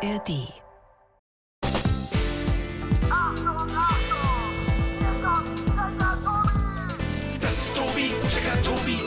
ARD. 0.00 0.52
Das 7.40 7.52
ist 7.52 7.74
Tobi, 7.74 8.14
Checker 8.28 8.62
Tobi, 8.62 8.98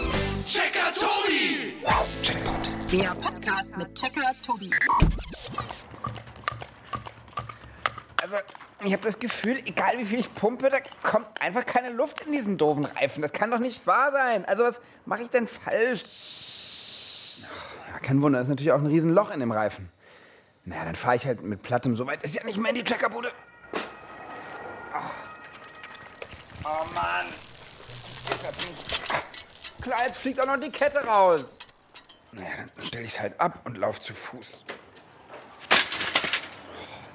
Checker 0.45 0.91
Tobi. 0.93 1.77
Checkpoint. 2.21 2.91
Der 2.91 3.15
Podcast 3.15 3.77
mit 3.77 3.95
Checker 3.95 4.33
Tobi. 4.45 4.69
Also, 8.21 8.35
ich 8.83 8.91
habe 8.91 9.03
das 9.03 9.17
Gefühl, 9.17 9.59
egal 9.65 9.97
wie 9.97 10.03
viel 10.03 10.19
ich 10.19 10.33
pumpe, 10.33 10.69
da 10.69 10.79
kommt 11.09 11.27
einfach 11.39 11.65
keine 11.65 11.91
Luft 11.91 12.25
in 12.25 12.33
diesen 12.33 12.57
doofen 12.57 12.83
Reifen. 12.83 13.21
Das 13.21 13.31
kann 13.31 13.49
doch 13.49 13.59
nicht 13.59 13.87
wahr 13.87 14.11
sein. 14.11 14.43
Also, 14.43 14.65
was 14.65 14.81
mache 15.05 15.23
ich 15.23 15.29
denn 15.29 15.47
falsch? 15.47 16.03
Ja, 17.93 17.99
kein 17.99 18.21
Wunder, 18.21 18.39
das 18.39 18.47
ist 18.47 18.49
natürlich 18.49 18.73
auch 18.73 18.79
ein 18.79 18.87
Riesenloch 18.87 19.31
in 19.31 19.39
dem 19.39 19.53
Reifen. 19.53 19.87
Naja, 20.63 20.85
dann 20.85 20.95
fahre 20.95 21.15
ich 21.15 21.25
halt 21.25 21.41
mit 21.41 21.63
Plattem 21.63 21.97
so 21.97 22.05
weit. 22.05 22.23
Ist 22.23 22.35
ja 22.35 22.43
nicht 22.43 22.57
mehr 22.57 22.69
in 22.69 22.75
die 22.75 22.83
Checkerbude. 22.83 23.31
Oh, 24.93 24.99
oh 26.63 26.93
Mann. 26.93 27.25
Geht 28.27 28.43
das 28.43 28.57
nicht. 28.67 29.81
Klar, 29.81 30.05
jetzt 30.05 30.17
fliegt 30.17 30.39
auch 30.39 30.45
noch 30.45 30.59
die 30.59 30.71
Kette 30.71 31.03
raus. 31.03 31.57
Naja, 32.31 32.49
dann 32.75 32.85
stelle 32.85 33.03
ich 33.03 33.13
es 33.13 33.19
halt 33.19 33.39
ab 33.39 33.59
und 33.63 33.77
laufe 33.77 33.99
zu 33.99 34.13
Fuß. 34.13 34.63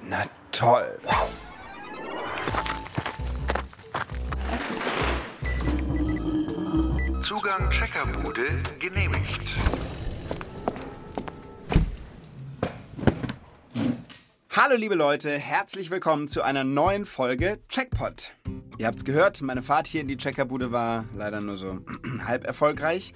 Na 0.01 0.25
toll. 0.51 0.99
Zugang 7.23 7.69
Checkerbude 7.71 8.61
genehmigt. 8.79 9.41
Hallo 14.59 14.75
liebe 14.75 14.95
Leute, 14.95 15.37
herzlich 15.37 15.91
willkommen 15.91 16.27
zu 16.27 16.41
einer 16.41 16.63
neuen 16.63 17.05
Folge 17.05 17.59
Checkpot. 17.69 18.31
Ihr 18.79 18.87
habt's 18.87 19.05
gehört, 19.05 19.43
meine 19.43 19.61
Fahrt 19.61 19.85
hier 19.85 20.01
in 20.01 20.07
die 20.07 20.17
Checkerbude 20.17 20.71
war 20.71 21.05
leider 21.13 21.41
nur 21.41 21.57
so 21.57 21.81
halb 22.25 22.43
erfolgreich. 22.43 23.13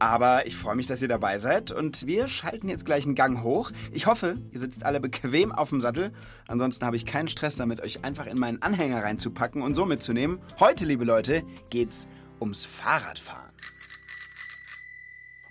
Aber 0.00 0.44
ich 0.44 0.56
freue 0.56 0.74
mich, 0.74 0.88
dass 0.88 1.00
ihr 1.00 1.06
dabei 1.06 1.38
seid 1.38 1.70
und 1.70 2.08
wir 2.08 2.26
schalten 2.26 2.68
jetzt 2.68 2.84
gleich 2.84 3.04
einen 3.04 3.14
Gang 3.14 3.44
hoch. 3.44 3.70
Ich 3.92 4.06
hoffe, 4.06 4.38
ihr 4.50 4.58
sitzt 4.58 4.84
alle 4.84 4.98
bequem 4.98 5.52
auf 5.52 5.68
dem 5.68 5.80
Sattel. 5.80 6.10
Ansonsten 6.48 6.84
habe 6.84 6.96
ich 6.96 7.06
keinen 7.06 7.28
Stress 7.28 7.54
damit, 7.54 7.80
euch 7.80 8.04
einfach 8.04 8.26
in 8.26 8.40
meinen 8.40 8.60
Anhänger 8.60 9.04
reinzupacken 9.04 9.62
und 9.62 9.76
so 9.76 9.86
mitzunehmen. 9.86 10.40
Heute, 10.58 10.84
liebe 10.84 11.04
Leute, 11.04 11.44
geht's 11.70 12.08
ums 12.40 12.64
Fahrradfahren. 12.64 13.52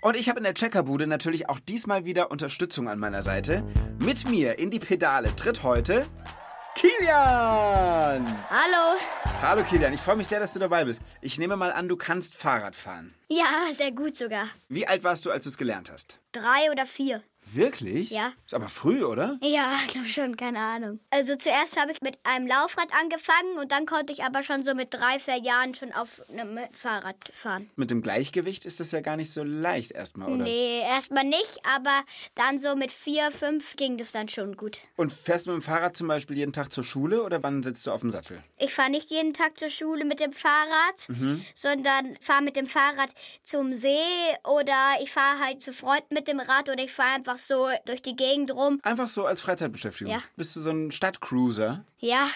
Und 0.02 0.16
ich 0.16 0.28
habe 0.28 0.38
in 0.38 0.44
der 0.44 0.54
Checkerbude 0.54 1.06
natürlich 1.06 1.48
auch 1.48 1.60
diesmal 1.60 2.04
wieder 2.04 2.32
Unterstützung 2.32 2.88
an 2.88 2.98
meiner 2.98 3.22
Seite. 3.22 3.62
Mit 4.00 4.28
mir 4.28 4.58
in 4.58 4.68
die 4.68 4.80
Pedale 4.80 5.34
tritt 5.36 5.62
heute 5.62 6.08
Kilian! 6.74 8.26
Hallo. 8.50 8.98
Hallo 9.42 9.62
Kilian, 9.62 9.94
ich 9.94 10.00
freue 10.00 10.16
mich 10.16 10.26
sehr, 10.26 10.40
dass 10.40 10.54
du 10.54 10.58
dabei 10.58 10.86
bist. 10.86 11.02
Ich 11.20 11.38
nehme 11.38 11.54
mal 11.56 11.70
an, 11.72 11.88
du 11.88 11.96
kannst 11.96 12.34
Fahrrad 12.34 12.74
fahren. 12.74 13.14
Ja, 13.28 13.72
sehr 13.72 13.92
gut 13.92 14.16
sogar. 14.16 14.46
Wie 14.68 14.88
alt 14.88 15.04
warst 15.04 15.24
du, 15.24 15.30
als 15.30 15.44
du 15.44 15.50
es 15.50 15.56
gelernt 15.56 15.88
hast? 15.92 16.18
Drei 16.32 16.72
oder 16.72 16.84
vier. 16.84 17.22
Wirklich? 17.54 18.10
Ja. 18.10 18.32
Ist 18.46 18.54
aber 18.54 18.68
früh, 18.68 19.04
oder? 19.04 19.38
Ja, 19.42 19.78
glaube 19.88 20.08
schon, 20.08 20.36
keine 20.36 20.58
Ahnung. 20.58 21.00
Also 21.10 21.36
zuerst 21.36 21.78
habe 21.80 21.92
ich 21.92 22.00
mit 22.00 22.18
einem 22.24 22.46
Laufrad 22.46 22.88
angefangen 23.00 23.58
und 23.58 23.72
dann 23.72 23.86
konnte 23.86 24.12
ich 24.12 24.24
aber 24.24 24.42
schon 24.42 24.64
so 24.64 24.74
mit 24.74 24.94
drei, 24.94 25.18
vier 25.18 25.38
Jahren 25.38 25.74
schon 25.74 25.92
auf 25.92 26.22
einem 26.28 26.58
Fahrrad 26.72 27.16
fahren. 27.32 27.70
Mit 27.76 27.90
dem 27.90 28.02
Gleichgewicht 28.02 28.64
ist 28.64 28.80
das 28.80 28.92
ja 28.92 29.00
gar 29.00 29.16
nicht 29.16 29.32
so 29.32 29.42
leicht 29.44 29.92
erstmal, 29.92 30.28
oder? 30.32 30.44
Nee, 30.44 30.80
erstmal 30.80 31.24
nicht, 31.24 31.60
aber 31.64 32.02
dann 32.34 32.58
so 32.58 32.74
mit 32.76 32.92
vier, 32.92 33.30
fünf 33.30 33.76
ging 33.76 33.98
das 33.98 34.12
dann 34.12 34.28
schon 34.28 34.56
gut. 34.56 34.78
Und 34.96 35.12
fährst 35.12 35.46
du 35.46 35.50
mit 35.50 35.60
dem 35.60 35.62
Fahrrad 35.62 35.96
zum 35.96 36.08
Beispiel 36.08 36.38
jeden 36.38 36.52
Tag 36.52 36.72
zur 36.72 36.84
Schule 36.84 37.22
oder 37.22 37.42
wann 37.42 37.62
sitzt 37.62 37.86
du 37.86 37.90
auf 37.90 38.00
dem 38.00 38.10
Sattel? 38.10 38.42
Ich 38.58 38.72
fahre 38.72 38.90
nicht 38.90 39.10
jeden 39.10 39.34
Tag 39.34 39.58
zur 39.58 39.68
Schule 39.70 40.04
mit 40.04 40.20
dem 40.20 40.32
Fahrrad, 40.32 41.08
sondern 41.54 42.16
fahre 42.20 42.42
mit 42.42 42.56
dem 42.56 42.66
Fahrrad 42.66 43.10
zum 43.42 43.74
See 43.74 43.98
oder 44.44 44.74
ich 45.02 45.10
fahre 45.10 45.40
halt 45.40 45.62
zu 45.62 45.72
Freunden 45.72 46.14
mit 46.14 46.28
dem 46.28 46.40
Rad 46.40 46.68
oder 46.68 46.82
ich 46.82 46.92
fahre 46.92 47.16
einfach 47.16 47.38
so 47.46 47.68
durch 47.84 48.02
die 48.02 48.16
Gegend 48.16 48.50
rum. 48.52 48.80
Einfach 48.82 49.08
so 49.08 49.24
als 49.26 49.40
Freizeitbeschäftigung. 49.40 50.12
Ja. 50.12 50.20
Bist 50.36 50.56
du 50.56 50.60
so 50.60 50.70
ein 50.70 50.92
Stadtcruiser? 50.92 51.84
Ja, 51.98 52.26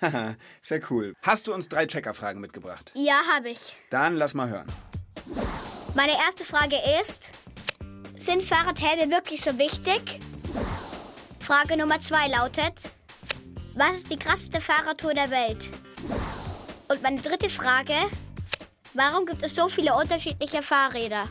sehr 0.62 0.80
cool. 0.90 1.14
Hast 1.22 1.46
du 1.46 1.54
uns 1.54 1.68
drei 1.68 1.86
Checkerfragen 1.86 2.40
mitgebracht? 2.40 2.92
ja, 2.94 3.20
habe 3.34 3.50
ich. 3.50 3.74
Dann 3.90 4.16
lass 4.16 4.34
mal 4.34 4.48
hören. 4.48 4.66
Meine 5.94 6.12
erste 6.12 6.44
Frage 6.44 6.76
ist, 7.00 7.30
sind 8.16 8.42
Fahrradhelme 8.42 9.10
wirklich 9.10 9.42
so 9.42 9.56
wichtig? 9.58 10.20
Frage 11.40 11.76
Nummer 11.76 12.00
zwei 12.00 12.28
lautet, 12.28 12.74
was 13.74 13.96
ist 13.98 14.10
die 14.10 14.18
krasseste 14.18 14.60
Fahrradtour 14.60 15.14
der 15.14 15.30
Welt? 15.30 15.68
Und 16.88 17.02
meine 17.02 17.20
dritte 17.20 17.48
Frage, 17.50 17.94
warum 18.94 19.26
gibt 19.26 19.42
es 19.42 19.54
so 19.54 19.68
viele 19.68 19.94
unterschiedliche 19.94 20.62
Fahrräder? 20.62 21.28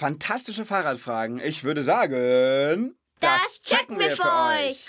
Fantastische 0.00 0.64
Fahrradfragen. 0.64 1.40
Ich 1.40 1.62
würde 1.62 1.82
sagen. 1.82 2.96
Das 3.20 3.60
checken 3.60 3.98
wir 3.98 4.10
für 4.12 4.22
euch. 4.22 4.86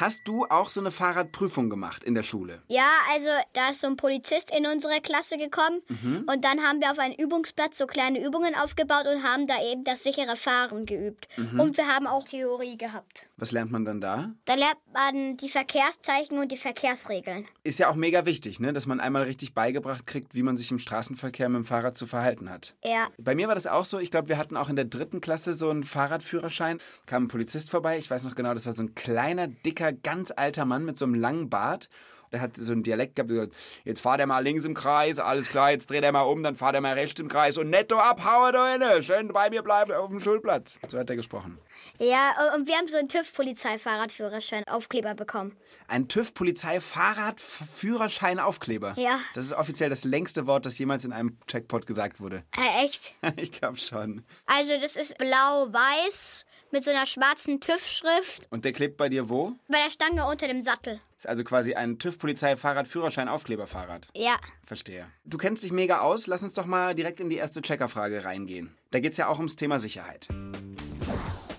Hast 0.00 0.26
du 0.26 0.46
auch 0.46 0.70
so 0.70 0.80
eine 0.80 0.90
Fahrradprüfung 0.90 1.68
gemacht 1.68 2.04
in 2.04 2.14
der 2.14 2.22
Schule? 2.22 2.62
Ja, 2.68 2.88
also 3.12 3.28
da 3.52 3.68
ist 3.68 3.82
so 3.82 3.86
ein 3.86 3.98
Polizist 3.98 4.50
in 4.50 4.66
unsere 4.66 5.02
Klasse 5.02 5.36
gekommen 5.36 5.82
und 6.26 6.42
dann 6.42 6.60
haben 6.60 6.80
wir 6.80 6.90
auf 6.90 6.98
einem 6.98 7.14
Übungsplatz 7.16 7.76
so 7.76 7.86
kleine 7.86 8.24
Übungen 8.24 8.54
aufgebaut 8.54 9.04
und 9.04 9.22
haben 9.22 9.46
da 9.46 9.62
eben 9.62 9.84
das 9.84 10.02
sichere 10.02 10.36
Fahren 10.36 10.86
geübt. 10.86 11.28
Und 11.36 11.76
wir 11.76 11.86
haben 11.86 12.06
auch 12.06 12.24
Theorie 12.24 12.78
gehabt. 12.78 13.26
Was 13.36 13.52
lernt 13.52 13.72
man 13.72 13.84
dann 13.84 14.00
da? 14.00 14.30
Da 14.46 14.54
lernt 14.54 14.78
man 14.94 15.36
die 15.36 15.50
Verkehrszeichen 15.50 16.38
und 16.38 16.50
die 16.50 16.56
Verkehrsregeln. 16.56 17.46
Ist 17.62 17.78
ja 17.78 17.90
auch 17.90 17.94
mega 17.94 18.24
wichtig, 18.24 18.58
ne? 18.58 18.72
dass 18.72 18.86
man 18.86 19.00
einmal 19.00 19.24
richtig 19.24 19.52
beigebracht 19.52 20.06
kriegt, 20.06 20.34
wie 20.34 20.42
man 20.42 20.56
sich 20.56 20.70
im 20.70 20.78
Straßenverkehr 20.78 21.50
mit 21.50 21.58
dem 21.58 21.64
Fahrrad 21.66 21.98
zu 21.98 22.06
verhalten 22.06 22.48
hat. 22.48 22.74
Ja. 22.82 23.08
Bei 23.18 23.34
mir 23.34 23.48
war 23.48 23.54
das 23.54 23.66
auch 23.66 23.84
so. 23.84 23.98
Ich 23.98 24.10
glaube, 24.10 24.28
wir 24.28 24.38
hatten 24.38 24.56
auch 24.56 24.70
in 24.70 24.76
der 24.76 24.86
dritten 24.86 25.20
Klasse 25.20 25.52
so 25.52 25.68
einen 25.68 25.84
Fahrradführerschein. 25.84 26.78
Kam 27.04 27.24
ein 27.24 27.28
Polizist 27.28 27.68
vorbei. 27.68 27.98
Ich 27.98 28.10
weiß 28.10 28.24
noch 28.24 28.34
genau, 28.34 28.54
das 28.54 28.64
war 28.64 28.72
so 28.72 28.82
ein 28.82 28.94
kleiner, 28.94 29.46
dicker, 29.46 29.89
ganz 29.92 30.32
alter 30.34 30.64
Mann 30.64 30.84
mit 30.84 30.98
so 30.98 31.04
einem 31.04 31.14
langen 31.14 31.50
Bart. 31.50 31.88
Der 32.32 32.40
hat 32.40 32.56
so 32.56 32.72
einen 32.72 32.82
Dialekt 32.84 33.16
gehabt. 33.16 33.52
Jetzt 33.84 34.00
fahrt 34.00 34.20
er 34.20 34.26
mal 34.26 34.38
links 34.40 34.64
im 34.64 34.72
Kreis, 34.74 35.18
alles 35.18 35.48
klar, 35.48 35.72
jetzt 35.72 35.90
dreht 35.90 36.04
er 36.04 36.12
mal 36.12 36.22
um, 36.22 36.44
dann 36.44 36.54
fahrt 36.54 36.76
er 36.76 36.80
mal 36.80 36.94
rechts 36.94 37.18
im 37.20 37.26
Kreis 37.28 37.58
und 37.58 37.70
netto 37.70 37.98
abhauen 37.98 38.54
inne. 38.76 39.02
Schön 39.02 39.26
bei 39.28 39.50
mir 39.50 39.62
bleiben 39.62 39.92
auf 39.92 40.10
dem 40.10 40.20
Schulplatz. 40.20 40.78
So 40.86 40.96
hat 40.98 41.10
er 41.10 41.16
gesprochen. 41.16 41.58
Ja, 41.98 42.34
und 42.54 42.68
wir 42.68 42.76
haben 42.76 42.86
so 42.86 42.98
einen 42.98 43.08
TÜV-Polizei-Fahrradführerschein 43.08 44.62
Aufkleber 44.68 45.14
bekommen. 45.14 45.56
Ein 45.88 46.06
TÜV-Polizei-Fahrradführerschein-Aufkleber. 46.08 48.94
Ja. 48.96 49.18
Das 49.34 49.44
ist 49.44 49.52
offiziell 49.52 49.90
das 49.90 50.04
längste 50.04 50.46
Wort, 50.46 50.64
das 50.66 50.78
jemals 50.78 51.04
in 51.04 51.12
einem 51.12 51.36
Checkpot 51.48 51.84
gesagt 51.86 52.20
wurde. 52.20 52.44
Äh, 52.56 52.84
echt? 52.84 53.14
ich 53.36 53.50
glaube 53.50 53.78
schon. 53.78 54.24
Also 54.46 54.78
das 54.80 54.94
ist 54.96 55.18
blau-weiß 55.18 56.46
mit 56.72 56.84
so 56.84 56.90
einer 56.90 57.06
schwarzen 57.06 57.60
TÜV-Schrift 57.60 58.46
Und 58.50 58.64
der 58.64 58.72
klebt 58.72 58.96
bei 58.96 59.08
dir 59.08 59.28
wo? 59.28 59.52
bei 59.68 59.78
der 59.82 59.90
Stange 59.90 60.26
unter 60.26 60.46
dem 60.48 60.62
Sattel. 60.62 61.00
Ist 61.16 61.26
also 61.28 61.44
quasi 61.44 61.74
ein 61.74 61.98
TÜV-Polizei-Fahrradführerschein-Aufkleberfahrrad. 61.98 64.08
Ja. 64.14 64.36
Verstehe. 64.64 65.06
Du 65.24 65.36
kennst 65.38 65.62
dich 65.64 65.72
mega 65.72 66.00
aus. 66.00 66.26
Lass 66.26 66.42
uns 66.42 66.54
doch 66.54 66.66
mal 66.66 66.94
direkt 66.94 67.20
in 67.20 67.28
die 67.28 67.36
erste 67.36 67.60
Checkerfrage 67.62 68.24
reingehen. 68.24 68.74
Da 68.90 69.00
geht 69.00 69.12
es 69.12 69.18
ja 69.18 69.28
auch 69.28 69.38
ums 69.38 69.56
Thema 69.56 69.78
Sicherheit. 69.80 70.28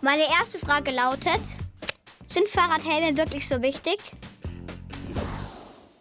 Meine 0.01 0.23
erste 0.39 0.57
Frage 0.57 0.91
lautet, 0.91 1.41
sind 2.27 2.47
Fahrradhelme 2.47 3.15
wirklich 3.17 3.47
so 3.47 3.61
wichtig? 3.61 3.99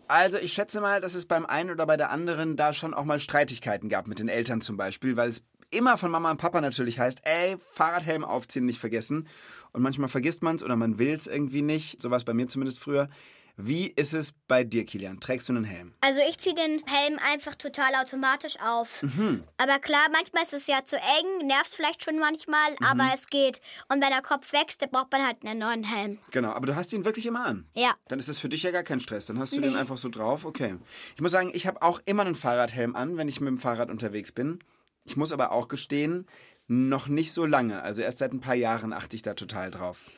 Also 0.08 0.38
ich 0.38 0.52
schätze 0.54 0.80
mal, 0.80 1.00
dass 1.00 1.14
es 1.14 1.26
beim 1.26 1.46
einen 1.46 1.70
oder 1.70 1.86
bei 1.86 1.96
der 1.96 2.10
anderen 2.10 2.56
da 2.56 2.72
schon 2.72 2.94
auch 2.94 3.04
mal 3.04 3.20
Streitigkeiten 3.20 3.88
gab 3.88 4.08
mit 4.08 4.18
den 4.18 4.28
Eltern 4.28 4.60
zum 4.60 4.76
Beispiel, 4.76 5.16
weil 5.16 5.28
es 5.28 5.42
immer 5.70 5.98
von 5.98 6.10
Mama 6.10 6.30
und 6.30 6.36
Papa 6.36 6.60
natürlich 6.60 6.98
heißt, 6.98 7.22
ey, 7.24 7.56
Fahrradhelm 7.72 8.24
aufziehen 8.24 8.66
nicht 8.66 8.80
vergessen. 8.80 9.28
Und 9.72 9.82
manchmal 9.82 10.08
vergisst 10.08 10.42
man 10.42 10.56
es 10.56 10.64
oder 10.64 10.76
man 10.76 10.98
will 10.98 11.14
es 11.14 11.26
irgendwie 11.26 11.62
nicht. 11.62 12.00
So 12.00 12.10
war 12.10 12.18
es 12.18 12.24
bei 12.24 12.34
mir 12.34 12.48
zumindest 12.48 12.78
früher. 12.78 13.08
Wie 13.56 13.88
ist 13.88 14.14
es 14.14 14.32
bei 14.48 14.64
dir, 14.64 14.84
Kilian? 14.86 15.20
Trägst 15.20 15.48
du 15.48 15.52
einen 15.52 15.64
Helm? 15.64 15.92
Also 16.00 16.20
ich 16.26 16.38
ziehe 16.38 16.54
den 16.54 16.82
Helm 16.86 17.18
einfach 17.30 17.54
total 17.54 17.94
automatisch 17.94 18.56
auf. 18.66 19.04
Aber 19.58 19.78
klar, 19.80 20.06
manchmal 20.12 20.44
ist 20.44 20.54
es 20.54 20.66
ja 20.66 20.82
zu 20.84 20.96
eng, 20.96 21.46
nervt 21.46 21.74
vielleicht 21.74 22.02
schon 22.04 22.18
manchmal, 22.18 22.74
aber 22.80 23.10
es 23.14 23.26
geht. 23.26 23.60
Und 23.88 24.02
wenn 24.02 24.10
der 24.10 24.22
Kopf 24.22 24.52
wächst, 24.52 24.80
dann 24.80 24.90
braucht 24.90 25.12
man 25.12 25.26
halt 25.26 25.44
einen 25.44 25.58
neuen 25.58 25.84
Helm. 25.84 26.18
Genau, 26.30 26.52
aber 26.52 26.66
du 26.66 26.76
hast 26.76 26.92
ihn 26.92 27.04
wirklich 27.04 27.26
immer 27.26 27.44
an. 27.44 27.66
Ja. 27.74 27.94
Dann 28.08 28.18
ist 28.18 28.28
das 28.28 28.38
für 28.38 28.48
dich 28.48 28.62
ja 28.62 28.70
gar 28.70 28.82
kein 28.82 29.00
Stress. 29.00 29.26
Dann 29.26 29.38
hast 29.38 29.54
du 29.54 29.60
den 29.60 29.76
einfach 29.76 29.98
so 29.98 30.08
drauf. 30.08 30.44
Okay. 30.44 30.76
Ich 31.14 31.20
muss 31.20 31.32
sagen, 31.32 31.50
ich 31.52 31.66
habe 31.66 31.82
auch 31.82 32.00
immer 32.06 32.22
einen 32.22 32.36
Fahrradhelm 32.36 32.96
an, 32.96 33.18
wenn 33.18 33.28
ich 33.28 33.40
mit 33.40 33.48
dem 33.48 33.58
Fahrrad 33.58 33.90
unterwegs 33.90 34.32
bin. 34.32 34.60
Ich 35.10 35.16
muss 35.16 35.32
aber 35.32 35.50
auch 35.50 35.66
gestehen, 35.66 36.28
noch 36.68 37.08
nicht 37.08 37.32
so 37.32 37.44
lange. 37.44 37.82
Also 37.82 38.00
erst 38.00 38.18
seit 38.18 38.32
ein 38.32 38.40
paar 38.40 38.54
Jahren 38.54 38.92
achte 38.92 39.16
ich 39.16 39.22
da 39.22 39.34
total 39.34 39.72
drauf. 39.72 40.08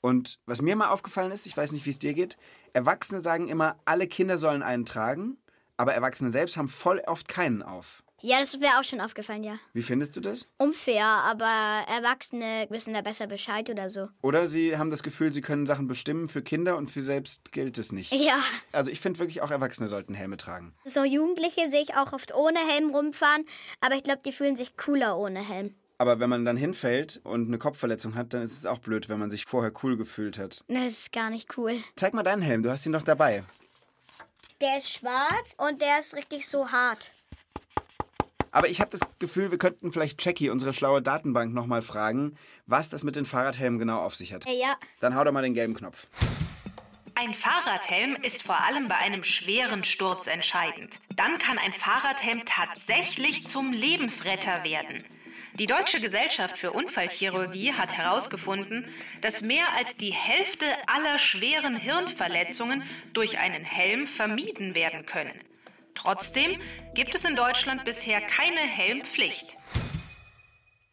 Und 0.00 0.38
was 0.46 0.62
mir 0.62 0.76
mal 0.76 0.90
aufgefallen 0.90 1.32
ist, 1.32 1.46
ich 1.46 1.56
weiß 1.56 1.72
nicht, 1.72 1.84
wie 1.84 1.90
es 1.90 1.98
dir 1.98 2.14
geht, 2.14 2.36
Erwachsene 2.72 3.20
sagen 3.20 3.48
immer, 3.48 3.74
alle 3.86 4.06
Kinder 4.06 4.38
sollen 4.38 4.62
einen 4.62 4.84
tragen, 4.84 5.36
aber 5.76 5.94
Erwachsene 5.94 6.30
selbst 6.30 6.56
haben 6.56 6.68
voll 6.68 7.02
oft 7.08 7.26
keinen 7.26 7.60
auf. 7.60 8.04
Ja, 8.22 8.40
das 8.40 8.54
ist 8.54 8.60
mir 8.60 8.78
auch 8.78 8.84
schon 8.84 9.02
aufgefallen, 9.02 9.44
ja. 9.44 9.58
Wie 9.74 9.82
findest 9.82 10.16
du 10.16 10.20
das? 10.20 10.48
Unfair, 10.56 11.04
aber 11.04 11.84
Erwachsene 11.86 12.66
wissen 12.70 12.94
da 12.94 13.02
besser 13.02 13.26
Bescheid 13.26 13.68
oder 13.68 13.90
so. 13.90 14.08
Oder 14.22 14.46
sie 14.46 14.78
haben 14.78 14.90
das 14.90 15.02
Gefühl, 15.02 15.34
sie 15.34 15.42
können 15.42 15.66
Sachen 15.66 15.86
bestimmen 15.86 16.28
für 16.28 16.40
Kinder 16.40 16.78
und 16.78 16.90
für 16.90 17.02
selbst 17.02 17.52
gilt 17.52 17.76
es 17.76 17.92
nicht. 17.92 18.12
Ja. 18.12 18.38
Also 18.72 18.90
ich 18.90 19.00
finde 19.00 19.18
wirklich 19.18 19.42
auch 19.42 19.50
Erwachsene 19.50 19.88
sollten 19.88 20.14
Helme 20.14 20.38
tragen. 20.38 20.74
So 20.84 21.04
Jugendliche 21.04 21.68
sehe 21.68 21.82
ich 21.82 21.94
auch 21.94 22.14
oft 22.14 22.34
ohne 22.34 22.58
Helm 22.58 22.94
rumfahren, 22.94 23.44
aber 23.80 23.96
ich 23.96 24.02
glaube, 24.02 24.22
die 24.24 24.32
fühlen 24.32 24.56
sich 24.56 24.78
cooler 24.78 25.18
ohne 25.18 25.46
Helm. 25.46 25.74
Aber 25.98 26.18
wenn 26.18 26.30
man 26.30 26.44
dann 26.46 26.56
hinfällt 26.56 27.20
und 27.22 27.48
eine 27.48 27.58
Kopfverletzung 27.58 28.14
hat, 28.14 28.32
dann 28.32 28.42
ist 28.42 28.52
es 28.56 28.66
auch 28.66 28.78
blöd, 28.78 29.08
wenn 29.10 29.18
man 29.18 29.30
sich 29.30 29.44
vorher 29.44 29.72
cool 29.82 29.96
gefühlt 29.96 30.38
hat. 30.38 30.64
Das 30.68 30.92
ist 30.92 31.12
gar 31.12 31.28
nicht 31.28 31.56
cool. 31.58 31.74
Zeig 31.96 32.14
mal 32.14 32.22
deinen 32.22 32.42
Helm, 32.42 32.62
du 32.62 32.70
hast 32.70 32.86
ihn 32.86 32.92
doch 32.92 33.02
dabei. 33.02 33.44
Der 34.62 34.78
ist 34.78 34.90
schwarz 34.90 35.54
und 35.58 35.82
der 35.82 35.98
ist 36.00 36.14
richtig 36.14 36.48
so 36.48 36.72
hart. 36.72 37.12
Aber 38.50 38.68
ich 38.68 38.80
habe 38.80 38.90
das 38.90 39.00
Gefühl, 39.18 39.50
wir 39.50 39.58
könnten 39.58 39.92
vielleicht 39.92 40.24
Jackie, 40.24 40.50
unsere 40.50 40.72
schlaue 40.72 41.02
Datenbank, 41.02 41.52
nochmal 41.52 41.82
fragen, 41.82 42.36
was 42.66 42.88
das 42.88 43.04
mit 43.04 43.16
den 43.16 43.26
Fahrradhelmen 43.26 43.78
genau 43.78 43.98
auf 43.98 44.14
sich 44.14 44.32
hat. 44.32 44.46
Äh, 44.46 44.58
Ja, 44.58 44.76
Dann 45.00 45.14
hau 45.14 45.24
doch 45.24 45.32
mal 45.32 45.42
den 45.42 45.54
gelben 45.54 45.74
Knopf. 45.74 46.06
Ein 47.14 47.32
Fahrradhelm 47.32 48.14
ist 48.22 48.42
vor 48.42 48.62
allem 48.62 48.88
bei 48.88 48.96
einem 48.96 49.24
schweren 49.24 49.84
Sturz 49.84 50.26
entscheidend. 50.26 51.00
Dann 51.14 51.38
kann 51.38 51.58
ein 51.58 51.72
Fahrradhelm 51.72 52.42
tatsächlich 52.44 53.46
zum 53.46 53.72
Lebensretter 53.72 54.64
werden. 54.64 55.02
Die 55.58 55.66
Deutsche 55.66 55.98
Gesellschaft 55.98 56.58
für 56.58 56.72
Unfallchirurgie 56.72 57.72
hat 57.72 57.94
herausgefunden, 57.96 58.86
dass 59.22 59.40
mehr 59.40 59.72
als 59.74 59.96
die 59.96 60.12
Hälfte 60.12 60.66
aller 60.86 61.18
schweren 61.18 61.76
Hirnverletzungen 61.76 62.82
durch 63.14 63.38
einen 63.38 63.64
Helm 63.64 64.06
vermieden 64.06 64.74
werden 64.74 65.06
können. 65.06 65.32
Trotzdem 65.96 66.60
gibt 66.94 67.14
es 67.14 67.24
in 67.24 67.34
Deutschland 67.36 67.84
bisher 67.84 68.20
keine 68.20 68.60
Helmpflicht. 68.60 69.56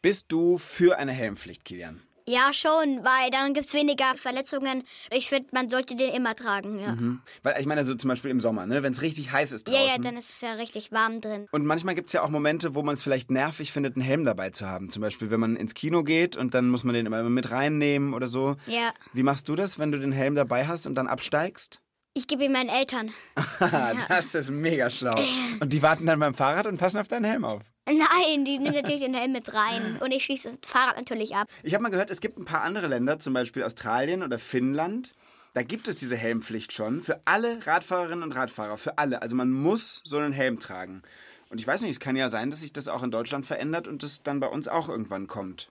Bist 0.02 0.26
du 0.28 0.58
für 0.58 0.98
eine 0.98 1.12
Helmpflicht, 1.12 1.64
Kilian? 1.64 2.02
ja 2.26 2.54
schon, 2.54 3.04
weil 3.04 3.30
dann 3.30 3.52
gibt 3.52 3.66
es 3.66 3.74
weniger 3.74 4.16
Verletzungen. 4.16 4.84
Ich 5.10 5.28
finde, 5.28 5.48
man 5.52 5.68
sollte 5.68 5.94
den 5.94 6.10
immer 6.14 6.34
tragen, 6.34 6.78
ja. 6.78 6.96
Weil 7.42 7.60
ich 7.60 7.66
meine, 7.66 7.84
so 7.84 7.94
zum 7.94 8.08
Beispiel 8.08 8.30
im 8.30 8.40
Sommer, 8.40 8.64
ne? 8.64 8.82
wenn 8.82 8.92
es 8.92 9.02
richtig 9.02 9.30
heiß 9.30 9.52
ist 9.52 9.68
Ja, 9.68 9.74
draußen. 9.74 10.02
ja, 10.02 10.08
dann 10.10 10.16
ist 10.16 10.30
es 10.30 10.40
ja 10.40 10.54
richtig 10.54 10.90
warm 10.90 11.20
drin. 11.20 11.48
und 11.50 11.66
manchmal 11.66 11.94
gibt 11.94 12.06
es 12.06 12.14
ja 12.14 12.22
auch 12.22 12.30
Momente, 12.30 12.74
wo 12.74 12.82
man 12.82 12.94
es 12.94 13.02
vielleicht 13.02 13.30
nervig 13.30 13.72
findet, 13.72 13.96
einen 13.96 14.04
Helm 14.06 14.24
dabei 14.24 14.48
zu 14.48 14.64
haben. 14.66 14.88
Zum 14.88 15.02
Beispiel, 15.02 15.30
wenn 15.30 15.38
man 15.40 15.56
ins 15.56 15.74
Kino 15.74 16.02
geht 16.02 16.34
und 16.34 16.54
dann 16.54 16.70
muss 16.70 16.82
man 16.82 16.94
den 16.94 17.04
immer 17.04 17.22
mit 17.24 17.50
reinnehmen 17.50 18.14
oder 18.14 18.26
so. 18.26 18.56
Ja. 18.68 18.94
Wie 19.12 19.22
machst 19.22 19.46
du 19.50 19.54
das, 19.54 19.78
wenn 19.78 19.92
du 19.92 19.98
den 19.98 20.12
Helm 20.12 20.34
dabei 20.34 20.66
hast 20.66 20.86
und 20.86 20.94
dann 20.94 21.08
absteigst? 21.08 21.82
Ich 22.16 22.28
gebe 22.28 22.44
ihn 22.44 22.52
meinen 22.52 22.68
Eltern. 22.68 23.12
Das 24.08 24.34
ist 24.36 24.48
mega 24.48 24.88
schlau. 24.88 25.20
Und 25.58 25.72
die 25.72 25.82
warten 25.82 26.06
dann 26.06 26.20
beim 26.20 26.32
Fahrrad 26.32 26.68
und 26.68 26.76
passen 26.78 26.98
auf 26.98 27.08
deinen 27.08 27.24
Helm 27.24 27.44
auf. 27.44 27.62
Nein, 27.86 28.44
die 28.44 28.58
nehmen 28.58 28.74
natürlich 28.74 29.00
den 29.04 29.14
Helm 29.14 29.32
mit 29.32 29.52
rein. 29.52 29.98
Und 30.00 30.12
ich 30.12 30.24
schließe 30.24 30.56
das 30.56 30.70
Fahrrad 30.70 30.96
natürlich 30.96 31.34
ab. 31.34 31.48
Ich 31.64 31.74
habe 31.74 31.82
mal 31.82 31.88
gehört, 31.88 32.10
es 32.10 32.20
gibt 32.20 32.38
ein 32.38 32.44
paar 32.44 32.62
andere 32.62 32.86
Länder, 32.86 33.18
zum 33.18 33.34
Beispiel 33.34 33.64
Australien 33.64 34.22
oder 34.22 34.38
Finnland. 34.38 35.12
Da 35.54 35.62
gibt 35.64 35.88
es 35.88 35.98
diese 35.98 36.16
Helmpflicht 36.16 36.72
schon 36.72 37.00
für 37.00 37.20
alle 37.24 37.66
Radfahrerinnen 37.66 38.22
und 38.22 38.36
Radfahrer, 38.36 38.76
für 38.76 38.98
alle. 38.98 39.20
Also 39.20 39.34
man 39.34 39.50
muss 39.50 40.00
so 40.04 40.18
einen 40.18 40.32
Helm 40.32 40.60
tragen. 40.60 41.02
Und 41.50 41.60
ich 41.60 41.66
weiß 41.66 41.82
nicht, 41.82 41.90
es 41.90 42.00
kann 42.00 42.14
ja 42.14 42.28
sein, 42.28 42.50
dass 42.50 42.60
sich 42.60 42.72
das 42.72 42.86
auch 42.86 43.02
in 43.02 43.10
Deutschland 43.10 43.44
verändert 43.44 43.88
und 43.88 44.04
das 44.04 44.22
dann 44.22 44.38
bei 44.38 44.48
uns 44.48 44.68
auch 44.68 44.88
irgendwann 44.88 45.26
kommt. 45.26 45.68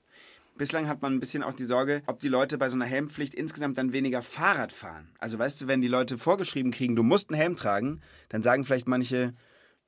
Bislang 0.56 0.88
hat 0.88 1.02
man 1.02 1.14
ein 1.16 1.20
bisschen 1.20 1.42
auch 1.44 1.54
die 1.54 1.66
Sorge, 1.66 2.04
ob 2.06 2.20
die 2.20 2.28
Leute 2.28 2.58
bei 2.58 2.70
so 2.70 2.76
einer 2.76 2.86
Helmpflicht 2.86 3.34
insgesamt 3.34 3.78
dann 3.78 3.92
weniger 3.92 4.22
Fahrrad 4.22 4.72
fahren. 4.72 5.10
Also 5.20 5.40
weißt 5.40 5.62
du, 5.62 5.68
wenn 5.68 5.82
die 5.82 5.88
Leute 5.88 6.18
vorgeschrieben 6.18 6.72
kriegen, 6.72 6.96
du 6.96 7.02
musst 7.04 7.30
einen 7.30 7.40
Helm 7.40 7.56
tragen, 7.56 8.02
dann 8.30 8.44
sagen 8.44 8.64
vielleicht 8.64 8.88
manche, 8.88 9.34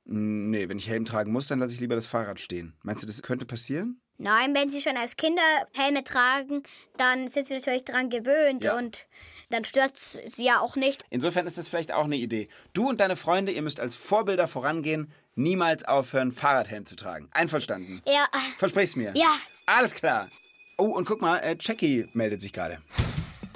"Mm, 0.06 0.50
nee, 0.50 0.68
wenn 0.68 0.78
ich 0.78 0.88
Helm 0.88 1.04
tragen 1.04 1.30
muss, 1.32 1.46
dann 1.46 1.60
lasse 1.60 1.74
ich 1.74 1.80
lieber 1.80 1.94
das 1.94 2.06
Fahrrad 2.06 2.40
stehen. 2.40 2.74
Meinst 2.82 3.02
du, 3.02 3.06
das 3.06 3.22
könnte 3.22 3.46
passieren? 3.46 4.00
Nein, 4.18 4.54
wenn 4.54 4.70
sie 4.70 4.80
schon 4.80 4.96
als 4.96 5.16
Kinder 5.16 5.42
Helme 5.74 6.02
tragen, 6.02 6.62
dann 6.96 7.28
sind 7.28 7.46
sie 7.46 7.54
natürlich 7.54 7.84
dran 7.84 8.08
gewöhnt 8.08 8.64
Ja. 8.64 8.76
und 8.78 9.06
dann 9.50 9.64
stört 9.64 9.96
sie 9.98 10.44
ja 10.44 10.60
auch 10.60 10.74
nicht. 10.74 11.04
Insofern 11.10 11.46
ist 11.46 11.58
das 11.58 11.68
vielleicht 11.68 11.92
auch 11.92 12.04
eine 12.06 12.16
Idee. 12.16 12.48
Du 12.72 12.88
und 12.88 12.98
deine 13.00 13.14
Freunde, 13.16 13.52
ihr 13.52 13.60
müsst 13.62 13.78
als 13.78 13.94
Vorbilder 13.94 14.48
vorangehen, 14.48 15.12
niemals 15.34 15.84
aufhören, 15.84 16.32
Fahrradhelm 16.32 16.86
zu 16.86 16.96
tragen. 16.96 17.28
Einverstanden? 17.32 18.00
Ja, 18.06 18.26
Versprich's 18.56 18.96
mir. 18.96 19.12
Ja. 19.14 19.36
Alles 19.66 19.94
klar. 19.94 20.28
Oh, 20.78 20.88
und 20.88 21.06
guck 21.06 21.22
mal, 21.22 21.38
äh, 21.38 21.56
Jackie 21.58 22.06
meldet 22.12 22.42
sich 22.42 22.52
gerade. 22.52 22.78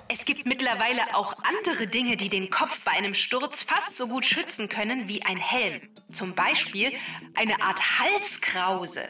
Es 0.09 0.25
gibt 0.25 0.47
mittlerweile 0.47 1.15
auch 1.15 1.35
andere 1.45 1.87
Dinge, 1.87 2.17
die 2.17 2.31
den 2.31 2.51
Kopf 2.51 2.81
bei 2.83 2.93
einem 2.93 3.13
Sturz 3.13 3.63
fast 3.63 3.95
so 3.95 4.09
gut 4.09 4.25
schützen 4.25 4.69
können 4.69 5.07
wie 5.07 5.23
ein 5.23 5.37
Helm. 5.37 5.83
Zum 6.11 6.35
Beispiel 6.35 6.93
eine 7.37 7.61
Art 7.63 8.01
Halskrause. 8.01 9.03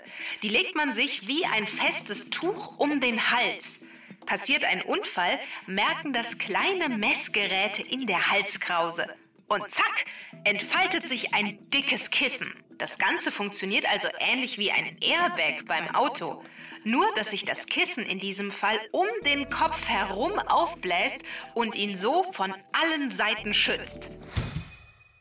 Die 0.42 0.48
legt 0.48 0.74
man 0.74 0.92
sich 0.92 1.28
wie 1.28 1.46
ein 1.46 1.66
festes 1.66 2.30
Tuch 2.30 2.78
um 2.78 3.00
den 3.00 3.30
Hals. 3.30 3.78
Passiert 4.26 4.64
ein 4.64 4.82
Unfall, 4.82 5.38
merken 5.66 6.12
das 6.12 6.36
kleine 6.36 6.88
Messgeräte 6.88 7.80
in 7.80 8.06
der 8.06 8.30
Halskrause. 8.30 9.06
Und 9.46 9.70
zack, 9.70 10.04
entfaltet 10.44 11.08
sich 11.08 11.32
ein 11.32 11.58
dickes 11.70 12.10
Kissen. 12.10 12.52
Das 12.76 12.98
Ganze 12.98 13.30
funktioniert 13.30 13.86
also 13.90 14.08
ähnlich 14.18 14.58
wie 14.58 14.70
ein 14.70 14.98
Airbag 15.00 15.64
beim 15.66 15.94
Auto. 15.94 16.42
Nur, 16.84 17.06
dass 17.16 17.30
sich 17.30 17.44
das 17.44 17.66
Kissen 17.66 18.04
in 18.04 18.18
diesem 18.18 18.50
Fall 18.50 18.78
um 18.92 19.06
den 19.24 19.48
Kopf 19.50 19.86
herum 19.86 20.38
aufbläst 20.38 21.18
und 21.54 21.74
ihn 21.74 21.96
so 21.96 22.24
von 22.32 22.54
allen 22.72 23.10
Seiten 23.10 23.52
schützt. 23.54 24.10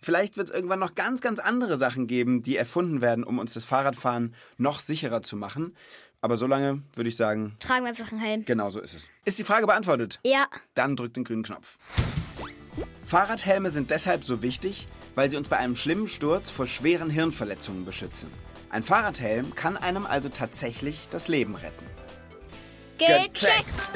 Vielleicht 0.01 0.37
wird 0.37 0.49
es 0.49 0.55
irgendwann 0.55 0.79
noch 0.79 0.95
ganz, 0.95 1.19
ganz 1.21 1.39
andere 1.39 1.77
Sachen 1.77 2.07
geben, 2.07 2.41
die 2.41 2.55
erfunden 2.55 3.01
werden, 3.01 3.23
um 3.23 3.37
uns 3.37 3.53
das 3.53 3.65
Fahrradfahren 3.65 4.33
noch 4.57 4.79
sicherer 4.79 5.21
zu 5.21 5.35
machen. 5.35 5.75
Aber 6.21 6.37
solange 6.37 6.81
würde 6.95 7.09
ich 7.09 7.17
sagen, 7.17 7.55
tragen 7.59 7.83
wir 7.83 7.89
einfach 7.89 8.11
einen 8.11 8.21
Helm. 8.21 8.45
genau 8.45 8.69
so 8.71 8.79
ist 8.79 8.93
es. 8.95 9.09
Ist 9.25 9.39
die 9.39 9.43
Frage 9.43 9.67
beantwortet? 9.67 10.19
Ja, 10.23 10.47
Dann 10.73 10.95
drückt 10.95 11.17
den 11.17 11.23
grünen 11.25 11.43
Knopf. 11.43 11.77
Fahrradhelme 13.03 13.69
sind 13.71 13.91
deshalb 13.91 14.23
so 14.23 14.41
wichtig, 14.41 14.87
weil 15.15 15.29
sie 15.29 15.37
uns 15.37 15.47
bei 15.47 15.57
einem 15.57 15.75
schlimmen 15.75 16.07
Sturz 16.07 16.49
vor 16.49 16.67
schweren 16.67 17.09
Hirnverletzungen 17.09 17.83
beschützen. 17.85 18.29
Ein 18.71 18.83
Fahrradhelm 18.83 19.55
kann 19.55 19.77
einem 19.77 20.05
also 20.05 20.29
tatsächlich 20.29 21.09
das 21.09 21.27
Leben 21.27 21.55
retten. 21.55 21.85
gecheckt. 22.99 23.89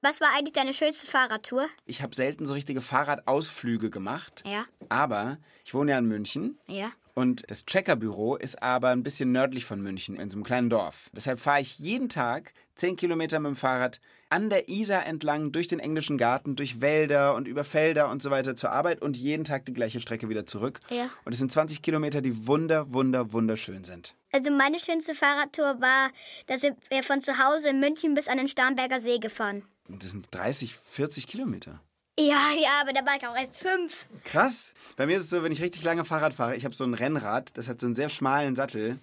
Was 0.00 0.20
war 0.20 0.28
eigentlich 0.36 0.52
deine 0.52 0.74
schönste 0.74 1.06
Fahrradtour? 1.06 1.68
Ich 1.84 2.02
habe 2.02 2.14
selten 2.14 2.46
so 2.46 2.54
richtige 2.54 2.80
Fahrradausflüge 2.80 3.90
gemacht, 3.90 4.42
Ja, 4.46 4.64
aber 4.88 5.38
ich 5.64 5.74
wohne 5.74 5.90
ja 5.92 5.98
in 5.98 6.06
München 6.06 6.58
ja. 6.66 6.90
und 7.14 7.48
das 7.50 7.66
Checkerbüro 7.66 8.36
ist 8.36 8.62
aber 8.62 8.88
ein 8.90 9.02
bisschen 9.02 9.32
nördlich 9.32 9.64
von 9.64 9.80
München, 9.80 10.16
in 10.16 10.30
so 10.30 10.36
einem 10.36 10.44
kleinen 10.44 10.70
Dorf. 10.70 11.10
Deshalb 11.12 11.40
fahre 11.40 11.60
ich 11.60 11.78
jeden 11.78 12.08
Tag 12.08 12.52
10 12.76 12.96
Kilometer 12.96 13.38
mit 13.40 13.50
dem 13.50 13.56
Fahrrad 13.56 14.00
an 14.30 14.50
der 14.50 14.68
Isar 14.68 15.06
entlang, 15.06 15.52
durch 15.52 15.68
den 15.68 15.80
englischen 15.80 16.18
Garten, 16.18 16.56
durch 16.56 16.80
Wälder 16.80 17.34
und 17.34 17.48
über 17.48 17.64
Felder 17.64 18.10
und 18.10 18.22
so 18.22 18.30
weiter 18.30 18.56
zur 18.56 18.72
Arbeit 18.72 19.02
und 19.02 19.16
jeden 19.16 19.44
Tag 19.44 19.66
die 19.66 19.72
gleiche 19.72 20.00
Strecke 20.00 20.28
wieder 20.28 20.46
zurück. 20.46 20.80
Ja. 20.90 21.10
Und 21.24 21.32
es 21.32 21.38
sind 21.38 21.50
20 21.52 21.82
Kilometer, 21.82 22.20
die 22.20 22.46
wunder, 22.46 22.92
wunder, 22.92 23.32
wunderschön 23.32 23.84
sind. 23.84 24.14
Also 24.32 24.50
meine 24.50 24.78
schönste 24.78 25.14
Fahrradtour 25.14 25.80
war, 25.80 26.10
da 26.46 26.58
sind 26.58 26.76
wir 26.90 27.02
von 27.02 27.22
zu 27.22 27.38
Hause 27.38 27.70
in 27.70 27.80
München 27.80 28.14
bis 28.14 28.28
an 28.28 28.38
den 28.38 28.48
Starnberger 28.48 29.00
See 29.00 29.18
gefahren. 29.18 29.62
Das 29.88 30.10
sind 30.10 30.26
30, 30.30 30.74
40 30.74 31.26
Kilometer. 31.26 31.80
Ja, 32.18 32.52
ja, 32.60 32.80
aber 32.80 32.92
da 32.92 33.06
war 33.06 33.16
ich 33.16 33.26
auch 33.26 33.36
erst 33.36 33.56
fünf. 33.56 34.06
Krass. 34.24 34.72
Bei 34.96 35.06
mir 35.06 35.16
ist 35.16 35.24
es 35.24 35.30
so, 35.30 35.44
wenn 35.44 35.52
ich 35.52 35.62
richtig 35.62 35.84
lange 35.84 36.04
Fahrrad 36.04 36.34
fahre, 36.34 36.56
ich 36.56 36.64
habe 36.64 36.74
so 36.74 36.82
ein 36.82 36.94
Rennrad, 36.94 37.56
das 37.56 37.68
hat 37.68 37.80
so 37.80 37.86
einen 37.86 37.94
sehr 37.94 38.08
schmalen 38.08 38.56
Sattel. 38.56 38.98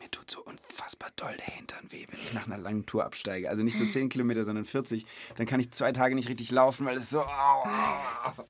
Mir 0.00 0.10
tut 0.10 0.30
so 0.30 0.40
unfassbar 0.40 1.10
doll 1.16 1.36
der 1.36 1.54
Hintern 1.54 1.92
weh, 1.92 2.06
wenn 2.08 2.18
ich 2.18 2.32
nach 2.32 2.46
einer 2.46 2.56
langen 2.56 2.86
Tour 2.86 3.04
absteige. 3.04 3.50
Also 3.50 3.62
nicht 3.62 3.76
so 3.76 3.84
10 3.84 4.08
Kilometer, 4.08 4.46
sondern 4.46 4.64
40. 4.64 5.04
Dann 5.36 5.46
kann 5.46 5.60
ich 5.60 5.72
zwei 5.72 5.92
Tage 5.92 6.14
nicht 6.14 6.30
richtig 6.30 6.50
laufen, 6.50 6.86
weil 6.86 6.96
es 6.96 7.10
so... 7.10 7.20
Au. 7.20 7.68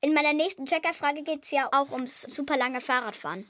In 0.01 0.15
meiner 0.15 0.33
nächsten 0.33 0.65
Checkerfrage 0.65 1.25
geht 1.25 1.43
es 1.43 1.51
ja 1.51 1.69
auch 1.73 1.91
ums 1.91 2.21
super 2.23 2.57
lange 2.57 2.81
Fahrradfahren. 2.81 3.47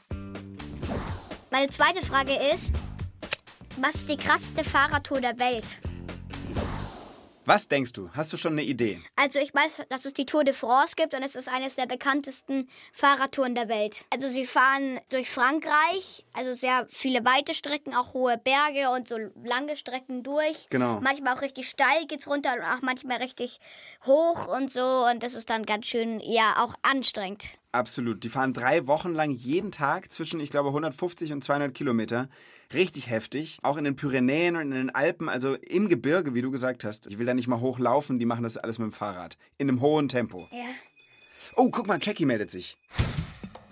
Meine 1.51 1.69
zweite 1.69 2.01
Frage 2.01 2.33
ist, 2.55 2.73
was 3.77 3.97
ist 3.97 4.09
die 4.09 4.17
krasseste 4.17 4.65
Fahrradtour 4.65 5.21
der 5.21 5.39
Welt? 5.39 5.81
Was 7.47 7.69
denkst 7.69 7.95
du? 7.95 8.11
Hast 8.13 8.33
du 8.33 8.37
schon 8.37 8.53
eine 8.53 8.63
Idee? 8.63 9.01
Also 9.17 9.39
ich 9.39 9.55
weiß, 9.55 9.83
dass 9.89 10.05
es 10.05 10.13
die 10.13 10.27
Tour 10.27 10.45
de 10.45 10.53
France 10.53 10.95
gibt 10.95 11.15
und 11.15 11.23
es 11.23 11.37
ist 11.37 11.49
eines 11.49 11.75
der 11.77 11.87
bekanntesten 11.87 12.69
Fahrradtouren 12.93 13.55
der 13.55 13.69
Welt. 13.69 14.05
Also 14.11 14.29
sie 14.29 14.45
fahren 14.45 15.01
durch 15.11 15.31
Frankreich, 15.31 16.27
also 16.35 16.53
sehr 16.53 16.87
viele 16.91 17.25
weite 17.25 17.55
Strecken, 17.55 17.95
auch 17.95 18.13
hohe 18.13 18.37
Berge 18.37 18.91
und 18.91 19.09
so 19.09 19.17
lange 19.43 19.77
Strecken 19.77 20.23
durch. 20.23 20.69
Genau. 20.69 21.01
Manchmal 21.01 21.35
auch 21.35 21.43
richtig 21.43 21.69
steil 21.69 22.07
geht's 22.07 22.29
runter 22.29 22.55
und 22.55 22.63
auch 22.63 22.83
manchmal 22.83 23.19
richtig 23.19 23.59
hoch 24.05 24.47
und 24.47 24.71
so 24.71 25.07
und 25.11 25.23
das 25.23 25.35
ist 25.35 25.49
dann 25.49 25.65
ganz 25.65 25.87
schön, 25.87 26.21
ja, 26.21 26.57
auch 26.59 26.75
anstrengend. 26.83 27.59
Absolut. 27.73 28.23
Die 28.25 28.29
fahren 28.29 28.53
drei 28.53 28.87
Wochen 28.87 29.15
lang 29.15 29.31
jeden 29.31 29.73
Tag 29.73 30.13
zwischen, 30.13 30.41
ich 30.41 30.51
glaube, 30.51 30.69
150 30.69 31.33
und 31.33 31.43
200 31.43 31.73
Kilometer. 31.73 32.29
Richtig 32.73 33.11
heftig. 33.11 33.59
Auch 33.63 33.77
in 33.77 33.85
den 33.85 33.97
Pyrenäen 33.97 34.55
und 34.57 34.63
in 34.63 34.71
den 34.73 34.91
Alpen, 34.91 35.29
also 35.29 35.55
im 35.55 35.89
Gebirge, 35.89 36.35
wie 36.35 36.43
du 36.43 36.51
gesagt 36.51 36.85
hast. 36.85 37.09
Ich 37.09 37.19
will 37.19 37.27
da 37.27 37.35
nicht 37.35 37.49
mal 37.49 37.61
hochlaufen, 37.61 38.19
die 38.19 38.27
machen 38.27 38.45
das 38.45 38.57
alles 38.57 38.79
mit 38.79 38.87
dem 38.87 38.93
Fahrrad. 38.93 39.37
In 39.59 39.69
einem 39.69 39.81
hohen 39.81 40.09
Tempo. 40.09 40.47
Ja. 40.53 40.59
Oh, 41.57 41.69
guck 41.71 41.89
mal, 41.89 41.99
Jackie 42.01 42.27
meldet 42.27 42.51
sich. 42.51 42.77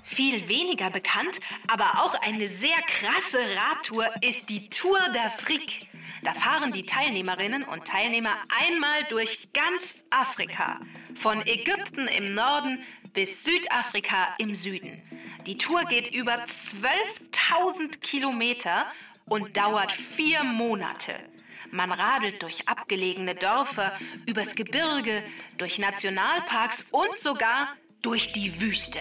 Viel 0.02 0.48
weniger 0.48 0.90
bekannt, 0.90 1.38
aber 1.68 2.02
auch 2.02 2.14
eine 2.22 2.48
sehr 2.48 2.78
krasse 2.88 3.38
Radtour 3.56 4.06
ist 4.22 4.48
die 4.48 4.68
Tour 4.68 4.98
d'Afrique. 4.98 5.86
Da 6.24 6.32
fahren 6.34 6.72
die 6.72 6.84
Teilnehmerinnen 6.84 7.62
und 7.62 7.84
Teilnehmer 7.84 8.34
einmal 8.66 9.04
durch 9.10 9.52
ganz 9.52 9.96
Afrika. 10.10 10.80
Von 11.14 11.46
Ägypten 11.46 12.08
im 12.08 12.34
Norden 12.34 12.80
bis 13.12 13.44
Südafrika 13.44 14.34
im 14.38 14.54
Süden. 14.54 15.02
Die 15.46 15.58
Tour 15.58 15.84
geht 15.84 16.14
über 16.14 16.44
12.000 16.44 18.00
Kilometer 18.00 18.86
und 19.26 19.56
dauert 19.56 19.92
vier 19.92 20.44
Monate. 20.44 21.14
Man 21.70 21.92
radelt 21.92 22.42
durch 22.42 22.66
abgelegene 22.66 23.34
Dörfer, 23.34 23.92
übers 24.26 24.54
Gebirge, 24.54 25.22
durch 25.58 25.78
Nationalparks 25.78 26.86
und 26.90 27.18
sogar 27.18 27.76
durch 28.00 28.32
die 28.32 28.60
Wüste. 28.60 29.00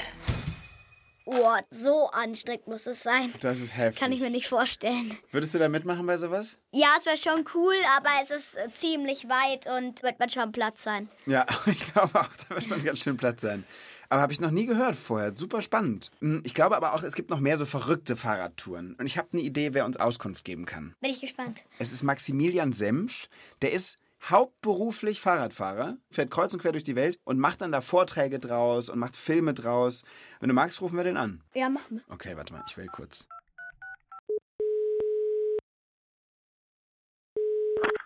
Oh, 1.30 1.58
so 1.70 2.10
anstrengend 2.12 2.68
muss 2.68 2.88
es 2.88 3.04
sein. 3.04 3.34
Das 3.42 3.60
ist 3.60 3.76
heftig. 3.76 4.02
Kann 4.02 4.14
ich 4.14 4.22
mir 4.22 4.30
nicht 4.30 4.48
vorstellen. 4.48 5.18
Würdest 5.32 5.54
du 5.54 5.60
da 5.60 5.68
mitmachen 5.68 6.06
bei 6.06 6.16
sowas? 6.18 6.56
Ja, 6.72 6.88
es 6.98 7.06
wäre 7.06 7.18
schon 7.18 7.46
cool, 7.54 7.76
aber 7.98 8.10
es 8.22 8.32
ist 8.32 8.58
äh, 8.58 8.72
ziemlich 8.72 9.28
weit 9.28 9.68
und 9.68 10.04
wird 10.04 10.20
man 10.20 10.30
schon 10.30 10.54
Platz 10.54 10.84
sein. 10.84 11.10
Ja, 11.26 11.46
ich 11.66 11.92
glaube 11.92 12.18
auch, 12.18 12.30
da 12.48 12.56
wird 12.56 12.70
man 12.70 12.82
ganz 12.82 13.00
schön 13.00 13.18
Platz 13.18 13.42
sein. 13.42 13.66
Aber 14.10 14.22
habe 14.22 14.32
ich 14.34 14.40
noch 14.40 14.52
nie 14.52 14.66
gehört 14.66 14.96
vorher. 14.96 15.36
Super 15.36 15.62
spannend. 15.62 16.12
Hm, 16.20 16.42
Ich 16.46 16.54
glaube 16.54 16.78
aber 16.78 16.94
auch, 16.94 17.04
es 17.04 17.16
gibt 17.16 17.30
noch 17.30 17.40
mehr 17.40 17.58
so 17.58 17.66
verrückte 17.66 18.16
Fahrradtouren. 18.16 18.96
Und 18.98 19.06
ich 19.06 19.18
habe 19.18 19.28
eine 19.34 19.42
Idee, 19.42 19.74
wer 19.74 19.86
uns 19.86 19.98
Auskunft 19.98 20.46
geben 20.46 20.66
kann. 20.66 20.96
Bin 21.02 21.12
ich 21.12 21.20
gespannt. 21.22 21.64
Es 21.80 21.92
ist 21.92 22.04
Maximilian 22.04 22.72
Semsch. 22.72 23.28
Der 23.62 23.74
ist 23.74 24.00
hauptberuflich 24.24 25.20
Fahrradfahrer, 25.22 25.98
fährt 26.10 26.32
kreuz 26.32 26.54
und 26.54 26.62
quer 26.62 26.72
durch 26.72 26.84
die 26.84 26.96
Welt 26.96 27.20
und 27.24 27.38
macht 27.38 27.62
dann 27.62 27.72
da 27.72 27.82
Vorträge 27.82 28.40
draus 28.40 28.90
und 28.90 28.98
macht 28.98 29.16
Filme 29.18 29.54
draus. 29.54 30.04
Wenn 30.40 30.50
du 30.50 30.56
magst, 30.56 30.82
rufen 30.82 30.98
wir 30.98 31.04
den 31.04 31.18
an. 31.18 31.44
Ja, 31.54 31.70
machen 31.70 31.98
wir. 31.98 32.14
Okay, 32.14 32.36
warte 32.36 32.54
mal, 32.54 32.64
ich 32.68 32.78
will 32.78 32.88
kurz. 32.88 33.28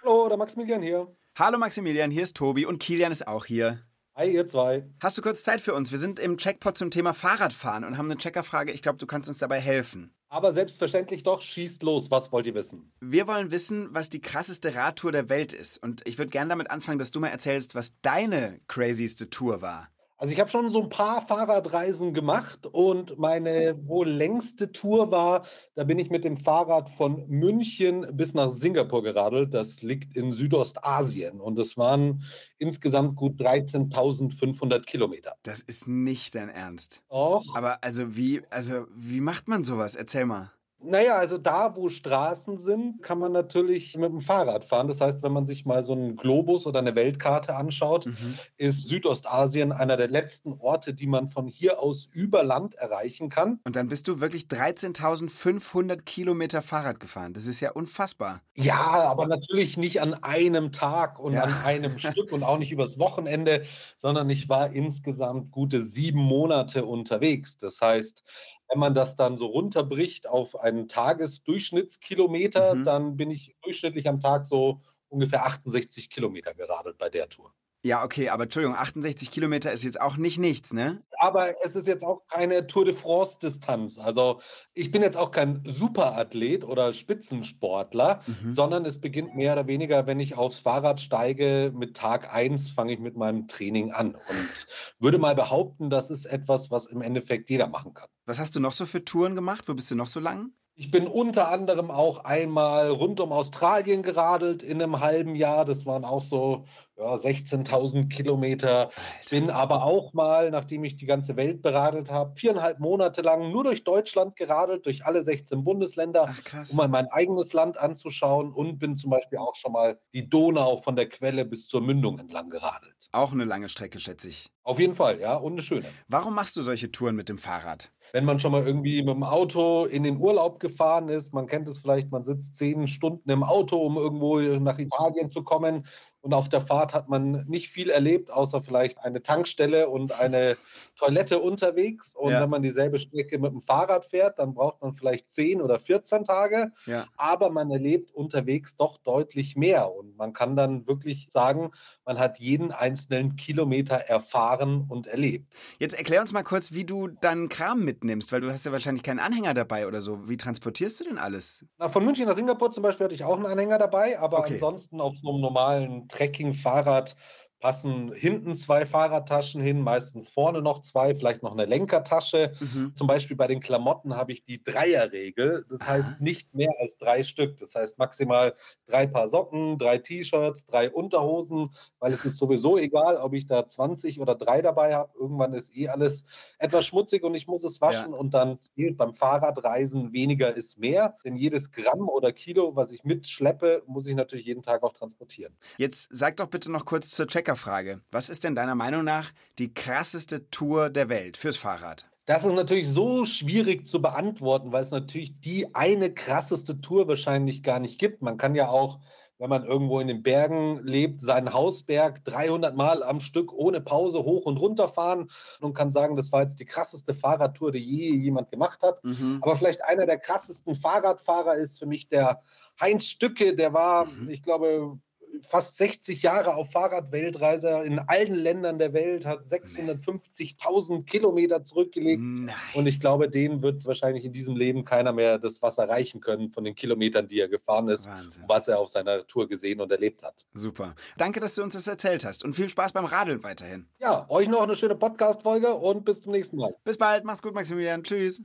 Hallo, 0.03 0.27
der 0.27 0.37
Maximilian 0.37 0.81
hier. 0.81 1.15
Hallo 1.37 1.57
Maximilian, 1.57 2.11
hier 2.11 2.23
ist 2.23 2.35
Tobi 2.35 2.65
und 2.65 2.79
Kilian 2.79 3.11
ist 3.11 3.25
auch 3.27 3.45
hier. 3.45 3.79
Hi, 4.21 4.29
ihr 4.29 4.47
zwei. 4.47 4.83
Hast 5.01 5.17
du 5.17 5.23
kurz 5.23 5.41
Zeit 5.41 5.61
für 5.61 5.73
uns? 5.73 5.91
Wir 5.91 5.97
sind 5.97 6.19
im 6.19 6.37
Checkpot 6.37 6.77
zum 6.77 6.91
Thema 6.91 7.11
Fahrradfahren 7.11 7.83
und 7.83 7.97
haben 7.97 8.05
eine 8.05 8.19
Checkerfrage. 8.19 8.71
Ich 8.71 8.83
glaube, 8.83 8.99
du 8.99 9.07
kannst 9.07 9.27
uns 9.27 9.39
dabei 9.39 9.59
helfen. 9.59 10.13
Aber 10.29 10.53
selbstverständlich 10.53 11.23
doch, 11.23 11.41
schießt 11.41 11.81
los. 11.81 12.11
Was 12.11 12.31
wollt 12.31 12.45
ihr 12.45 12.53
wissen? 12.53 12.91
Wir 12.99 13.25
wollen 13.25 13.49
wissen, 13.49 13.89
was 13.93 14.11
die 14.11 14.21
krasseste 14.21 14.75
Radtour 14.75 15.11
der 15.11 15.29
Welt 15.29 15.53
ist. 15.53 15.81
Und 15.81 16.07
ich 16.07 16.19
würde 16.19 16.29
gerne 16.29 16.49
damit 16.49 16.69
anfangen, 16.69 16.99
dass 16.99 17.09
du 17.09 17.19
mal 17.19 17.29
erzählst, 17.29 17.73
was 17.73 17.99
deine 18.03 18.59
crazyste 18.67 19.31
Tour 19.31 19.63
war. 19.63 19.89
Also 20.21 20.35
ich 20.35 20.39
habe 20.39 20.51
schon 20.51 20.69
so 20.69 20.83
ein 20.83 20.89
paar 20.89 21.25
Fahrradreisen 21.25 22.13
gemacht 22.13 22.67
und 22.67 23.17
meine 23.17 23.75
wohl 23.87 24.07
längste 24.07 24.71
Tour 24.71 25.09
war, 25.09 25.47
da 25.73 25.83
bin 25.83 25.97
ich 25.97 26.11
mit 26.11 26.23
dem 26.23 26.37
Fahrrad 26.37 26.91
von 26.91 27.27
München 27.27 28.05
bis 28.15 28.35
nach 28.35 28.51
Singapur 28.51 29.01
geradelt. 29.01 29.51
Das 29.55 29.81
liegt 29.81 30.15
in 30.15 30.31
Südostasien 30.31 31.41
und 31.41 31.57
es 31.57 31.75
waren 31.75 32.23
insgesamt 32.59 33.15
gut 33.15 33.41
13.500 33.41 34.83
Kilometer. 34.83 35.33
Das 35.41 35.59
ist 35.59 35.87
nicht 35.87 36.35
dein 36.35 36.49
Ernst. 36.49 37.01
Och. 37.09 37.55
Aber 37.55 37.83
also 37.83 38.15
wie, 38.15 38.43
also 38.51 38.85
wie 38.95 39.21
macht 39.21 39.47
man 39.47 39.63
sowas? 39.63 39.95
Erzähl 39.95 40.25
mal. 40.25 40.51
Naja, 40.83 41.15
also 41.17 41.37
da, 41.37 41.75
wo 41.75 41.89
Straßen 41.89 42.57
sind, 42.57 43.03
kann 43.03 43.19
man 43.19 43.31
natürlich 43.31 43.95
mit 43.97 44.11
dem 44.11 44.21
Fahrrad 44.21 44.65
fahren. 44.65 44.87
Das 44.87 44.99
heißt, 44.99 45.21
wenn 45.21 45.31
man 45.31 45.45
sich 45.45 45.65
mal 45.65 45.83
so 45.83 45.93
einen 45.93 46.15
Globus 46.15 46.65
oder 46.65 46.79
eine 46.79 46.95
Weltkarte 46.95 47.55
anschaut, 47.55 48.07
Mhm. 48.07 48.39
ist 48.57 48.87
Südostasien 48.87 49.71
einer 49.71 49.95
der 49.97 50.07
letzten 50.09 50.53
Orte, 50.53 50.93
die 50.95 51.07
man 51.07 51.29
von 51.29 51.47
hier 51.47 51.79
aus 51.79 52.05
über 52.05 52.43
Land 52.43 52.75
erreichen 52.75 53.29
kann. 53.29 53.59
Und 53.63 53.75
dann 53.75 53.87
bist 53.89 54.07
du 54.07 54.19
wirklich 54.21 54.47
13.500 54.47 56.05
Kilometer 56.05 56.61
Fahrrad 56.61 56.99
gefahren. 56.99 57.33
Das 57.33 57.45
ist 57.47 57.59
ja 57.59 57.71
unfassbar. 57.71 58.41
Ja, 58.57 58.75
aber 59.05 59.27
natürlich 59.27 59.77
nicht 59.77 60.01
an 60.01 60.13
einem 60.13 60.73
Tag 60.73 61.19
und 61.19 61.33
Ja. 61.35 61.43
an 61.43 61.55
einem 61.55 61.97
Stück 61.97 62.33
und 62.33 62.43
auch 62.43 62.57
nicht 62.57 62.71
übers 62.73 62.99
Wochenende, 62.99 63.65
sondern 63.95 64.29
ich 64.29 64.49
war 64.49 64.73
insgesamt 64.73 65.51
gute 65.51 65.85
sieben 65.85 66.19
Monate 66.19 66.83
unterwegs. 66.85 67.57
Das 67.57 67.79
heißt, 67.79 68.23
wenn 68.71 68.79
man 68.79 68.93
das 68.95 69.15
dann 69.17 69.37
so 69.37 69.47
runterbricht 69.47 70.27
auf 70.27 70.55
einen 70.59 70.87
Tagesdurchschnittskilometer, 70.87 72.75
Mhm. 72.75 72.83
dann 72.83 73.17
bin 73.17 73.31
ich 73.31 73.55
durchschnittlich 73.61 74.07
am 74.07 74.21
Tag 74.21 74.45
so 74.47 74.81
ungefähr 75.09 75.45
68 75.45 76.09
Kilometer 76.09 76.53
geradelt 76.55 76.97
bei 76.97 77.09
der 77.09 77.29
Tour. 77.29 77.53
Ja, 77.83 78.03
okay, 78.03 78.29
aber 78.29 78.43
Entschuldigung, 78.43 78.77
68 78.77 79.31
Kilometer 79.31 79.71
ist 79.71 79.83
jetzt 79.83 79.99
auch 79.99 80.15
nicht 80.15 80.37
nichts, 80.37 80.71
ne? 80.71 81.01
Aber 81.17 81.49
es 81.65 81.75
ist 81.75 81.87
jetzt 81.87 82.03
auch 82.03 82.19
keine 82.27 82.67
Tour 82.67 82.85
de 82.85 82.93
France-Distanz. 82.93 83.97
Also 83.97 84.39
ich 84.75 84.91
bin 84.91 85.01
jetzt 85.01 85.17
auch 85.17 85.31
kein 85.31 85.63
Superathlet 85.65 86.63
oder 86.63 86.93
Spitzensportler, 86.93 88.21
Mhm. 88.27 88.53
sondern 88.53 88.85
es 88.85 89.01
beginnt 89.01 89.35
mehr 89.35 89.53
oder 89.53 89.65
weniger, 89.65 90.05
wenn 90.05 90.19
ich 90.19 90.35
aufs 90.37 90.59
Fahrrad 90.59 91.01
steige, 91.01 91.71
mit 91.75 91.97
Tag 91.97 92.31
1 92.31 92.69
fange 92.69 92.93
ich 92.93 92.99
mit 92.99 93.17
meinem 93.17 93.47
Training 93.47 93.91
an 93.91 94.13
und 94.13 94.67
würde 94.99 95.17
mal 95.17 95.33
behaupten, 95.33 95.89
das 95.89 96.11
ist 96.11 96.25
etwas, 96.25 96.69
was 96.69 96.85
im 96.85 97.01
Endeffekt 97.01 97.49
jeder 97.49 97.67
machen 97.67 97.95
kann. 97.95 98.09
Was 98.27 98.39
hast 98.39 98.55
du 98.55 98.59
noch 98.59 98.73
so 98.73 98.85
für 98.85 99.03
Touren 99.03 99.33
gemacht? 99.35 99.63
Wo 99.67 99.73
bist 99.73 99.89
du 99.89 99.95
noch 99.95 100.07
so 100.07 100.19
lang? 100.19 100.51
Ich 100.81 100.89
bin 100.89 101.05
unter 101.05 101.49
anderem 101.49 101.91
auch 101.91 102.25
einmal 102.25 102.89
rund 102.89 103.19
um 103.19 103.31
Australien 103.31 104.01
geradelt 104.01 104.63
in 104.63 104.81
einem 104.81 104.99
halben 104.99 105.35
Jahr. 105.35 105.63
Das 105.63 105.85
waren 105.85 106.03
auch 106.03 106.23
so 106.23 106.65
ja, 106.97 107.13
16.000 107.13 108.09
Kilometer. 108.09 108.89
Bin 109.29 109.51
aber 109.51 109.83
auch 109.83 110.13
mal, 110.13 110.49
nachdem 110.49 110.83
ich 110.83 110.95
die 110.95 111.05
ganze 111.05 111.35
Welt 111.35 111.61
beradelt 111.61 112.09
habe, 112.09 112.35
viereinhalb 112.35 112.79
Monate 112.79 113.21
lang 113.21 113.51
nur 113.51 113.63
durch 113.63 113.83
Deutschland 113.83 114.35
geradelt, 114.35 114.87
durch 114.87 115.05
alle 115.05 115.23
16 115.23 115.63
Bundesländer, 115.63 116.33
Ach 116.35 116.69
um 116.71 116.77
mal 116.77 116.87
mein 116.87 117.05
eigenes 117.11 117.53
Land 117.53 117.77
anzuschauen 117.77 118.51
und 118.51 118.79
bin 118.79 118.97
zum 118.97 119.11
Beispiel 119.11 119.37
auch 119.37 119.55
schon 119.55 119.73
mal 119.73 119.99
die 120.15 120.27
Donau 120.27 120.77
von 120.77 120.95
der 120.95 121.07
Quelle 121.07 121.45
bis 121.45 121.67
zur 121.67 121.81
Mündung 121.81 122.17
entlang 122.17 122.49
geradelt. 122.49 122.95
Auch 123.11 123.33
eine 123.33 123.45
lange 123.45 123.69
Strecke, 123.69 123.99
schätze 123.99 124.29
ich. 124.29 124.49
Auf 124.63 124.79
jeden 124.79 124.95
Fall, 124.95 125.19
ja, 125.19 125.35
und 125.35 125.51
eine 125.51 125.61
schöne. 125.61 125.85
Warum 126.07 126.33
machst 126.33 126.57
du 126.57 126.63
solche 126.63 126.91
Touren 126.91 127.15
mit 127.15 127.29
dem 127.29 127.37
Fahrrad? 127.37 127.91
Wenn 128.13 128.25
man 128.25 128.39
schon 128.39 128.51
mal 128.51 128.65
irgendwie 128.65 129.01
mit 129.01 129.15
dem 129.15 129.23
Auto 129.23 129.85
in 129.85 130.03
den 130.03 130.17
Urlaub 130.17 130.59
gefahren 130.59 131.09
ist, 131.09 131.33
man 131.33 131.47
kennt 131.47 131.67
es 131.67 131.77
vielleicht, 131.77 132.11
man 132.11 132.23
sitzt 132.23 132.55
zehn 132.55 132.87
Stunden 132.87 133.29
im 133.29 133.43
Auto, 133.43 133.77
um 133.77 133.97
irgendwo 133.97 134.39
nach 134.39 134.79
Italien 134.79 135.29
zu 135.29 135.43
kommen 135.43 135.85
und 136.21 136.33
auf 136.33 136.49
der 136.49 136.61
Fahrt 136.61 136.93
hat 136.93 137.09
man 137.09 137.45
nicht 137.47 137.69
viel 137.69 137.89
erlebt, 137.89 138.31
außer 138.31 138.61
vielleicht 138.61 138.99
eine 138.99 139.21
Tankstelle 139.23 139.89
und 139.89 140.11
eine 140.13 140.57
Toilette 140.95 141.39
unterwegs. 141.39 142.15
Und 142.15 142.31
Ja. 142.31 142.41
wenn 142.41 142.49
man 142.49 142.61
dieselbe 142.61 142.99
Strecke 142.99 143.39
mit 143.39 143.51
dem 143.51 143.61
Fahrrad 143.61 144.05
fährt, 144.05 144.39
dann 144.39 144.53
braucht 144.53 144.81
man 144.81 144.93
vielleicht 144.93 145.31
10 145.31 145.61
oder 145.61 145.79
14 145.79 146.23
Tage. 146.23 146.71
Ja. 146.85 147.07
Aber 147.17 147.49
man 147.49 147.71
erlebt 147.71 148.11
unterwegs 148.13 148.75
doch 148.77 148.97
deutlich 148.97 149.55
mehr. 149.55 149.91
Und 149.93 150.15
man 150.17 150.33
kann 150.33 150.55
dann 150.55 150.87
wirklich 150.87 151.27
sagen, 151.31 151.71
man 152.05 152.19
hat 152.19 152.39
jeden 152.39 152.71
einzelnen 152.71 153.35
Kilometer 153.35 153.95
erfahren 153.95 154.85
und 154.89 155.07
erlebt. 155.07 155.51
Jetzt 155.79 155.95
erklär 155.95 156.21
uns 156.21 156.33
mal 156.33 156.43
kurz, 156.43 156.71
wie 156.73 156.85
du 156.85 157.07
deinen 157.07 157.49
Kram 157.49 157.83
mitnimmst, 157.83 158.31
weil 158.31 158.41
du 158.41 158.51
hast 158.51 158.65
ja 158.65 158.71
wahrscheinlich 158.71 159.03
keinen 159.03 159.19
Anhänger 159.19 159.53
dabei 159.53 159.87
oder 159.87 160.01
so. 160.01 160.29
Wie 160.29 160.37
transportierst 160.37 160.99
du 160.99 161.03
denn 161.05 161.17
alles? 161.17 161.65
Na, 161.77 161.89
von 161.89 162.05
München 162.05 162.25
nach 162.27 162.35
Singapur 162.35 162.71
zum 162.71 162.83
Beispiel 162.83 163.05
hatte 163.05 163.15
ich 163.15 163.23
auch 163.23 163.35
einen 163.35 163.45
Anhänger 163.45 163.77
dabei, 163.79 164.19
aber 164.19 164.39
Okay. 164.39 164.53
ansonsten 164.53 165.01
auf 165.01 165.17
so 165.17 165.29
einem 165.31 165.41
normalen 165.41 166.07
Trekking-Fahrrad 166.11 167.13
passen 167.61 168.11
hinten 168.11 168.55
zwei 168.55 168.85
Fahrradtaschen 168.85 169.61
hin, 169.61 169.81
meistens 169.81 170.29
vorne 170.29 170.61
noch 170.61 170.81
zwei, 170.81 171.15
vielleicht 171.15 171.43
noch 171.43 171.53
eine 171.53 171.65
Lenkertasche. 171.65 172.53
Mhm. 172.59 172.95
Zum 172.95 173.07
Beispiel 173.07 173.37
bei 173.37 173.47
den 173.47 173.61
Klamotten 173.61 174.17
habe 174.17 174.33
ich 174.33 174.43
die 174.43 174.61
Dreierregel. 174.61 175.65
Das 175.69 175.81
Aha. 175.81 175.89
heißt 175.91 176.21
nicht 176.21 176.53
mehr 176.53 176.73
als 176.79 176.97
drei 176.97 177.23
Stück. 177.23 177.57
Das 177.59 177.75
heißt 177.75 177.99
maximal 177.99 178.55
drei 178.87 179.07
Paar 179.07 179.29
Socken, 179.29 179.77
drei 179.77 179.99
T-Shirts, 179.99 180.65
drei 180.65 180.91
Unterhosen, 180.91 181.69
weil 181.99 182.11
es 182.11 182.25
ist 182.25 182.37
sowieso 182.37 182.77
egal, 182.77 183.17
ob 183.17 183.33
ich 183.33 183.45
da 183.45 183.67
20 183.67 184.19
oder 184.19 184.35
drei 184.35 184.61
dabei 184.61 184.95
habe. 184.95 185.11
Irgendwann 185.17 185.53
ist 185.53 185.75
eh 185.77 185.87
alles 185.87 186.25
etwas 186.57 186.85
schmutzig 186.85 187.23
und 187.23 187.35
ich 187.35 187.47
muss 187.47 187.63
es 187.63 187.79
waschen. 187.79 188.13
Und 188.13 188.33
dann 188.33 188.59
zählt 188.59 188.97
beim 188.97 189.13
Fahrradreisen 189.13 190.11
weniger 190.13 190.55
ist 190.55 190.79
mehr. 190.79 191.15
Denn 191.23 191.35
jedes 191.35 191.71
Gramm 191.71 192.09
oder 192.09 192.33
Kilo, 192.33 192.75
was 192.75 192.91
ich 192.91 193.03
mitschleppe, 193.03 193.83
muss 193.85 194.07
ich 194.07 194.15
natürlich 194.15 194.47
jeden 194.47 194.63
Tag 194.63 194.81
auch 194.81 194.93
transportieren. 194.93 195.55
Jetzt 195.77 196.09
sag 196.11 196.37
doch 196.37 196.47
bitte 196.47 196.71
noch 196.71 196.85
kurz 196.85 197.11
zur 197.11 197.27
Checkerfrage. 197.51 198.01
Was 198.11 198.29
ist 198.29 198.43
denn 198.45 198.55
deiner 198.55 198.75
Meinung 198.75 199.03
nach 199.03 199.31
die 199.59 199.73
krasseste 199.73 200.49
Tour 200.51 200.89
der 200.89 201.09
Welt 201.09 201.35
fürs 201.35 201.57
Fahrrad? 201.57 202.07
Das 202.25 202.45
ist 202.45 202.53
natürlich 202.53 202.87
so 202.87 203.25
schwierig 203.25 203.87
zu 203.87 204.01
beantworten, 204.01 204.71
weil 204.71 204.83
es 204.83 204.91
natürlich 204.91 205.39
die 205.41 205.75
eine 205.75 206.13
krasseste 206.13 206.79
Tour 206.79 207.09
wahrscheinlich 207.09 207.61
gar 207.61 207.79
nicht 207.79 207.99
gibt. 207.99 208.21
Man 208.21 208.37
kann 208.37 208.55
ja 208.55 208.69
auch, 208.69 208.99
wenn 209.37 209.49
man 209.49 209.65
irgendwo 209.65 209.99
in 209.99 210.07
den 210.07 210.23
Bergen 210.23 210.79
lebt, 210.83 211.19
seinen 211.19 211.51
Hausberg 211.51 212.23
300 212.23 212.77
Mal 212.77 213.03
am 213.03 213.19
Stück 213.19 213.51
ohne 213.51 213.81
Pause 213.81 214.19
hoch 214.19 214.45
und 214.45 214.55
runter 214.57 214.87
fahren 214.87 215.29
und 215.59 215.73
kann 215.73 215.91
sagen, 215.91 216.15
das 216.15 216.31
war 216.31 216.43
jetzt 216.43 216.59
die 216.61 216.65
krasseste 216.65 217.13
Fahrradtour, 217.13 217.73
die 217.73 217.79
je 217.79 218.15
jemand 218.15 218.49
gemacht 218.49 218.81
hat. 218.81 219.03
Mhm. 219.03 219.39
Aber 219.41 219.57
vielleicht 219.57 219.83
einer 219.83 220.05
der 220.05 220.19
krassesten 220.19 220.75
Fahrradfahrer 220.77 221.55
ist 221.55 221.79
für 221.79 221.85
mich 221.87 222.07
der 222.07 222.41
Heinz 222.79 223.07
Stücke. 223.07 223.55
Der 223.57 223.73
war, 223.73 224.05
Mhm. 224.05 224.29
ich 224.29 224.41
glaube, 224.41 224.99
fast 225.45 225.77
60 225.77 226.21
Jahre 226.23 226.55
auf 226.55 226.71
Fahrradweltreise 226.71 227.83
in 227.83 227.99
allen 227.99 228.35
Ländern 228.35 228.77
der 228.77 228.93
Welt, 228.93 229.25
hat 229.25 229.45
650.000 229.45 231.05
Kilometer 231.05 231.63
zurückgelegt. 231.63 232.21
Nein. 232.21 232.55
Und 232.73 232.87
ich 232.87 232.99
glaube, 232.99 233.29
dem 233.29 233.61
wird 233.61 233.85
wahrscheinlich 233.85 234.25
in 234.25 234.31
diesem 234.31 234.55
Leben 234.55 234.85
keiner 234.85 235.11
mehr 235.11 235.37
das 235.37 235.61
Wasser 235.61 235.87
reichen 235.89 236.21
können 236.21 236.51
von 236.51 236.63
den 236.63 236.75
Kilometern, 236.75 237.27
die 237.27 237.39
er 237.39 237.47
gefahren 237.47 237.89
ist, 237.89 238.07
Wahnsinn. 238.07 238.43
was 238.47 238.67
er 238.67 238.79
auf 238.79 238.89
seiner 238.89 239.25
Tour 239.27 239.47
gesehen 239.47 239.81
und 239.81 239.91
erlebt 239.91 240.23
hat. 240.23 240.45
Super. 240.53 240.95
Danke, 241.17 241.39
dass 241.39 241.55
du 241.55 241.63
uns 241.63 241.73
das 241.73 241.87
erzählt 241.87 242.25
hast 242.25 242.43
und 242.43 242.55
viel 242.55 242.69
Spaß 242.69 242.93
beim 242.93 243.05
Radeln 243.05 243.43
weiterhin. 243.43 243.87
Ja, 243.99 244.25
euch 244.29 244.47
noch 244.47 244.61
eine 244.61 244.75
schöne 244.75 244.95
Podcast-Folge 244.95 245.73
und 245.73 246.05
bis 246.05 246.21
zum 246.21 246.31
nächsten 246.31 246.57
Mal. 246.57 246.75
Bis 246.83 246.97
bald, 246.97 247.23
mach's 247.23 247.41
gut, 247.41 247.53
Maximilian. 247.53 248.03
Tschüss. 248.03 248.41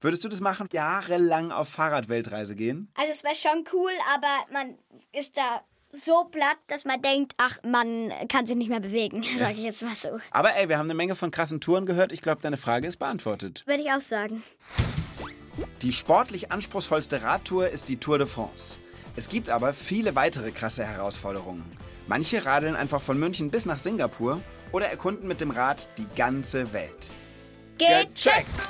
Würdest 0.00 0.24
du 0.24 0.28
das 0.28 0.40
machen? 0.40 0.68
Jahrelang 0.72 1.52
auf 1.52 1.68
Fahrradweltreise 1.68 2.56
gehen? 2.56 2.90
Also 2.94 3.12
es 3.12 3.22
wäre 3.22 3.36
schon 3.36 3.62
cool, 3.72 3.92
aber 4.12 4.52
man 4.52 4.76
ist 5.12 5.36
da 5.36 5.62
so 5.92 6.24
platt, 6.24 6.56
dass 6.66 6.84
man 6.84 7.00
denkt, 7.00 7.34
ach, 7.36 7.58
man 7.62 8.10
kann 8.28 8.46
sich 8.46 8.56
nicht 8.56 8.70
mehr 8.70 8.80
bewegen, 8.80 9.22
sage 9.36 9.52
ich 9.52 9.64
jetzt 9.64 9.82
mal 9.82 9.94
so. 9.94 10.18
Aber 10.30 10.56
ey, 10.56 10.68
wir 10.68 10.78
haben 10.78 10.86
eine 10.86 10.94
Menge 10.94 11.14
von 11.14 11.30
krassen 11.30 11.60
Touren 11.60 11.86
gehört. 11.86 12.12
Ich 12.12 12.22
glaube, 12.22 12.42
deine 12.42 12.56
Frage 12.56 12.88
ist 12.88 12.98
beantwortet. 12.98 13.62
Würde 13.66 13.82
ich 13.82 13.92
auch 13.92 14.00
sagen. 14.00 14.42
Die 15.82 15.92
sportlich 15.92 16.50
anspruchsvollste 16.50 17.22
Radtour 17.22 17.68
ist 17.68 17.88
die 17.88 17.98
Tour 17.98 18.18
de 18.18 18.26
France. 18.26 18.78
Es 19.16 19.28
gibt 19.28 19.50
aber 19.50 19.74
viele 19.74 20.14
weitere 20.14 20.50
krasse 20.50 20.84
Herausforderungen. 20.86 21.64
Manche 22.08 22.44
radeln 22.44 22.74
einfach 22.74 23.02
von 23.02 23.18
München 23.18 23.50
bis 23.50 23.66
nach 23.66 23.78
Singapur 23.78 24.40
oder 24.72 24.86
erkunden 24.86 25.28
mit 25.28 25.40
dem 25.40 25.50
Rad 25.50 25.88
die 25.98 26.06
ganze 26.16 26.72
Welt. 26.72 27.10
Gecheckt! 27.78 28.68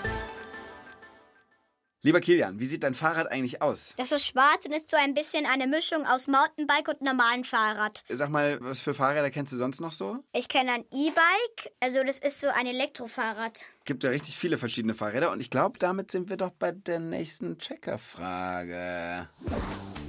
Lieber 2.04 2.20
Kilian, 2.20 2.58
wie 2.58 2.66
sieht 2.66 2.82
dein 2.82 2.94
Fahrrad 2.94 3.30
eigentlich 3.30 3.62
aus? 3.62 3.94
Das 3.96 4.10
ist 4.10 4.26
schwarz 4.26 4.64
und 4.64 4.72
ist 4.72 4.90
so 4.90 4.96
ein 4.96 5.14
bisschen 5.14 5.46
eine 5.46 5.68
Mischung 5.68 6.04
aus 6.04 6.26
Mountainbike 6.26 6.88
und 6.88 7.00
normalem 7.00 7.44
Fahrrad. 7.44 8.02
Sag 8.08 8.28
mal, 8.28 8.58
was 8.60 8.80
für 8.80 8.92
Fahrräder 8.92 9.30
kennst 9.30 9.52
du 9.52 9.56
sonst 9.56 9.80
noch 9.80 9.92
so? 9.92 10.18
Ich 10.32 10.48
kenne 10.48 10.72
ein 10.72 10.84
E-Bike, 10.90 11.72
also 11.78 12.02
das 12.02 12.18
ist 12.18 12.40
so 12.40 12.48
ein 12.48 12.66
Elektrofahrrad. 12.66 13.64
Gibt 13.84 14.02
ja 14.02 14.10
richtig 14.10 14.36
viele 14.36 14.58
verschiedene 14.58 14.96
Fahrräder 14.96 15.30
und 15.30 15.38
ich 15.38 15.48
glaube, 15.48 15.78
damit 15.78 16.10
sind 16.10 16.28
wir 16.28 16.36
doch 16.36 16.50
bei 16.50 16.72
der 16.72 16.98
nächsten 16.98 17.56
Checker-Frage. 17.56 19.28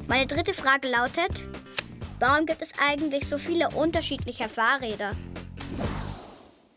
Meine 0.08 0.26
dritte 0.26 0.56
Frage 0.56 0.88
lautet, 0.88 1.46
warum 2.18 2.48
gibt 2.48 2.64
es 2.64 2.72
eigentlich 2.80 3.28
so 3.28 3.38
viele 3.38 3.70
unterschiedliche 3.70 4.50
Fahrräder? 4.50 5.12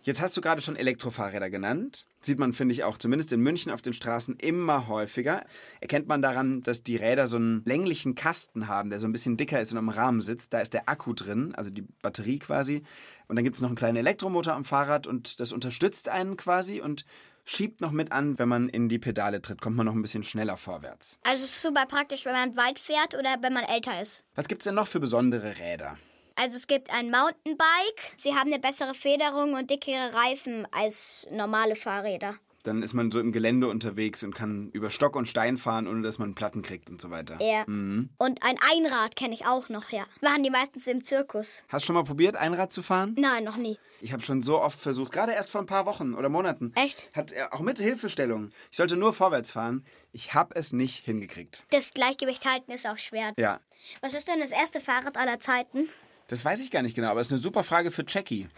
Jetzt 0.06 0.22
hast 0.22 0.36
du 0.36 0.40
gerade 0.40 0.62
schon 0.62 0.76
Elektrofahrräder 0.76 1.50
genannt. 1.50 2.06
Sieht 2.20 2.38
man, 2.38 2.52
finde 2.52 2.72
ich, 2.72 2.84
auch 2.84 2.96
zumindest 2.96 3.32
in 3.32 3.40
München 3.40 3.72
auf 3.72 3.82
den 3.82 3.92
Straßen 3.92 4.36
immer 4.36 4.86
häufiger. 4.86 5.44
Erkennt 5.80 6.06
man 6.06 6.22
daran, 6.22 6.62
dass 6.62 6.84
die 6.84 6.94
Räder 6.94 7.26
so 7.26 7.38
einen 7.38 7.64
länglichen 7.64 8.14
Kasten 8.14 8.68
haben, 8.68 8.90
der 8.90 9.00
so 9.00 9.08
ein 9.08 9.12
bisschen 9.12 9.36
dicker 9.36 9.60
ist 9.60 9.72
und 9.72 9.78
am 9.78 9.88
Rahmen 9.88 10.20
sitzt. 10.20 10.54
Da 10.54 10.60
ist 10.60 10.74
der 10.74 10.88
Akku 10.88 11.12
drin, 11.12 11.56
also 11.56 11.70
die 11.70 11.82
Batterie 12.02 12.38
quasi. 12.38 12.84
Und 13.26 13.34
dann 13.34 13.44
gibt 13.44 13.56
es 13.56 13.62
noch 13.62 13.68
einen 13.68 13.74
kleinen 13.74 13.96
Elektromotor 13.96 14.54
am 14.54 14.64
Fahrrad 14.64 15.08
und 15.08 15.40
das 15.40 15.50
unterstützt 15.50 16.08
einen 16.08 16.36
quasi 16.36 16.80
und 16.80 17.04
schiebt 17.44 17.80
noch 17.80 17.90
mit 17.90 18.12
an, 18.12 18.38
wenn 18.38 18.48
man 18.48 18.68
in 18.68 18.88
die 18.88 19.00
Pedale 19.00 19.42
tritt, 19.42 19.60
kommt 19.60 19.74
man 19.74 19.86
noch 19.86 19.94
ein 19.94 20.02
bisschen 20.02 20.22
schneller 20.22 20.56
vorwärts. 20.56 21.18
Also 21.24 21.42
es 21.42 21.50
ist 21.50 21.62
super 21.62 21.84
praktisch, 21.86 22.24
wenn 22.26 22.32
man 22.32 22.56
weit 22.56 22.78
fährt 22.78 23.14
oder 23.18 23.38
wenn 23.40 23.52
man 23.52 23.64
älter 23.64 24.00
ist. 24.00 24.22
Was 24.36 24.46
gibt's 24.46 24.66
denn 24.66 24.76
noch 24.76 24.86
für 24.86 25.00
besondere 25.00 25.58
Räder? 25.58 25.96
Also 26.36 26.56
es 26.56 26.66
gibt 26.66 26.92
ein 26.92 27.10
Mountainbike. 27.10 28.12
Sie 28.16 28.34
haben 28.34 28.52
eine 28.52 28.60
bessere 28.60 28.94
Federung 28.94 29.54
und 29.54 29.70
dickere 29.70 30.12
Reifen 30.12 30.68
als 30.70 31.26
normale 31.30 31.74
Fahrräder. 31.74 32.36
Dann 32.62 32.82
ist 32.82 32.94
man 32.94 33.10
so 33.12 33.20
im 33.20 33.30
Gelände 33.32 33.68
unterwegs 33.68 34.22
und 34.24 34.34
kann 34.34 34.70
über 34.72 34.90
Stock 34.90 35.14
und 35.14 35.26
Stein 35.28 35.56
fahren, 35.56 35.86
ohne 35.86 36.02
dass 36.02 36.18
man 36.18 36.34
Platten 36.34 36.62
kriegt 36.62 36.90
und 36.90 37.00
so 37.00 37.10
weiter. 37.10 37.38
Ja. 37.40 37.62
Und 37.64 38.42
ein 38.42 38.58
Einrad 38.72 39.14
kenne 39.14 39.34
ich 39.34 39.46
auch 39.46 39.68
noch, 39.68 39.90
ja. 39.92 40.04
Machen 40.20 40.42
die 40.42 40.50
meistens 40.50 40.86
im 40.88 41.04
Zirkus. 41.04 41.62
Hast 41.68 41.84
du 41.84 41.86
schon 41.86 41.94
mal 41.94 42.02
probiert, 42.02 42.34
Einrad 42.34 42.72
zu 42.72 42.82
fahren? 42.82 43.14
Nein, 43.16 43.44
noch 43.44 43.56
nie. 43.56 43.78
Ich 44.00 44.12
habe 44.12 44.22
schon 44.22 44.42
so 44.42 44.60
oft 44.60 44.78
versucht, 44.78 45.12
gerade 45.12 45.32
erst 45.32 45.50
vor 45.50 45.60
ein 45.60 45.66
paar 45.66 45.86
Wochen 45.86 46.12
oder 46.14 46.28
Monaten. 46.28 46.72
Echt? 46.74 47.10
Hat 47.14 47.32
auch 47.52 47.60
mit 47.60 47.78
Hilfestellung. 47.78 48.50
Ich 48.70 48.76
sollte 48.76 48.96
nur 48.96 49.12
vorwärts 49.14 49.52
fahren. 49.52 49.86
Ich 50.12 50.34
habe 50.34 50.54
es 50.56 50.72
nicht 50.72 51.04
hingekriegt. 51.04 51.62
Das 51.70 51.94
Gleichgewicht 51.94 52.44
halten 52.44 52.72
ist 52.72 52.86
auch 52.86 52.98
schwer. 52.98 53.32
Ja, 53.38 53.60
Was 54.02 54.12
ist 54.12 54.26
denn 54.28 54.40
das 54.40 54.50
erste 54.50 54.80
Fahrrad 54.80 55.16
aller 55.16 55.38
Zeiten? 55.38 55.88
Das 56.26 56.44
weiß 56.44 56.60
ich 56.60 56.70
gar 56.70 56.82
nicht 56.82 56.96
genau, 56.96 57.10
aber 57.10 57.20
es 57.20 57.28
ist 57.28 57.32
eine 57.32 57.40
super 57.40 57.62
Frage 57.62 57.90
für 57.90 58.04
Jackie. 58.06 58.48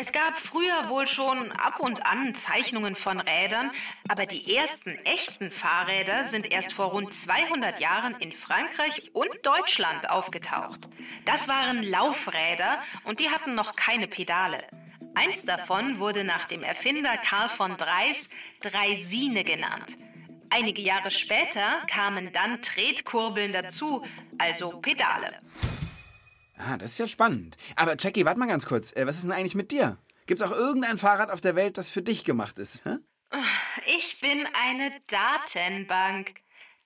Es 0.00 0.12
gab 0.12 0.38
früher 0.38 0.88
wohl 0.88 1.08
schon 1.08 1.50
ab 1.50 1.80
und 1.80 2.06
an 2.06 2.32
Zeichnungen 2.36 2.94
von 2.94 3.18
Rädern, 3.18 3.72
aber 4.08 4.26
die 4.26 4.54
ersten 4.54 4.90
echten 5.04 5.50
Fahrräder 5.50 6.22
sind 6.22 6.52
erst 6.52 6.72
vor 6.72 6.92
rund 6.92 7.12
200 7.12 7.80
Jahren 7.80 8.14
in 8.20 8.30
Frankreich 8.30 9.10
und 9.12 9.28
Deutschland 9.42 10.08
aufgetaucht. 10.08 10.88
Das 11.24 11.48
waren 11.48 11.82
Laufräder 11.82 12.78
und 13.02 13.18
die 13.18 13.30
hatten 13.30 13.56
noch 13.56 13.74
keine 13.74 14.06
Pedale. 14.06 14.62
Eins 15.16 15.42
davon 15.42 15.98
wurde 15.98 16.22
nach 16.22 16.44
dem 16.44 16.62
Erfinder 16.62 17.16
Karl 17.16 17.48
von 17.48 17.76
Dreis 17.76 18.28
Dreisine 18.60 19.42
genannt. 19.42 19.96
Einige 20.48 20.80
Jahre 20.80 21.10
später 21.10 21.82
kamen 21.90 22.32
dann 22.32 22.62
Tretkurbeln 22.62 23.52
dazu, 23.52 24.04
also 24.38 24.78
Pedale. 24.80 25.40
Ah, 26.58 26.76
das 26.76 26.92
ist 26.92 26.98
ja 26.98 27.08
spannend. 27.08 27.56
Aber 27.76 27.96
Jackie, 27.98 28.24
warte 28.24 28.40
mal 28.40 28.48
ganz 28.48 28.66
kurz. 28.66 28.92
Äh, 28.94 29.06
was 29.06 29.16
ist 29.16 29.24
denn 29.24 29.32
eigentlich 29.32 29.54
mit 29.54 29.70
dir? 29.70 29.96
Gibt's 30.26 30.42
auch 30.42 30.52
irgendein 30.52 30.98
Fahrrad 30.98 31.30
auf 31.30 31.40
der 31.40 31.56
Welt, 31.56 31.78
das 31.78 31.88
für 31.88 32.02
dich 32.02 32.24
gemacht 32.24 32.58
ist? 32.58 32.84
Hä? 32.84 32.98
Ich 33.86 34.20
bin 34.20 34.46
eine 34.52 34.92
Datenbank. 35.06 36.34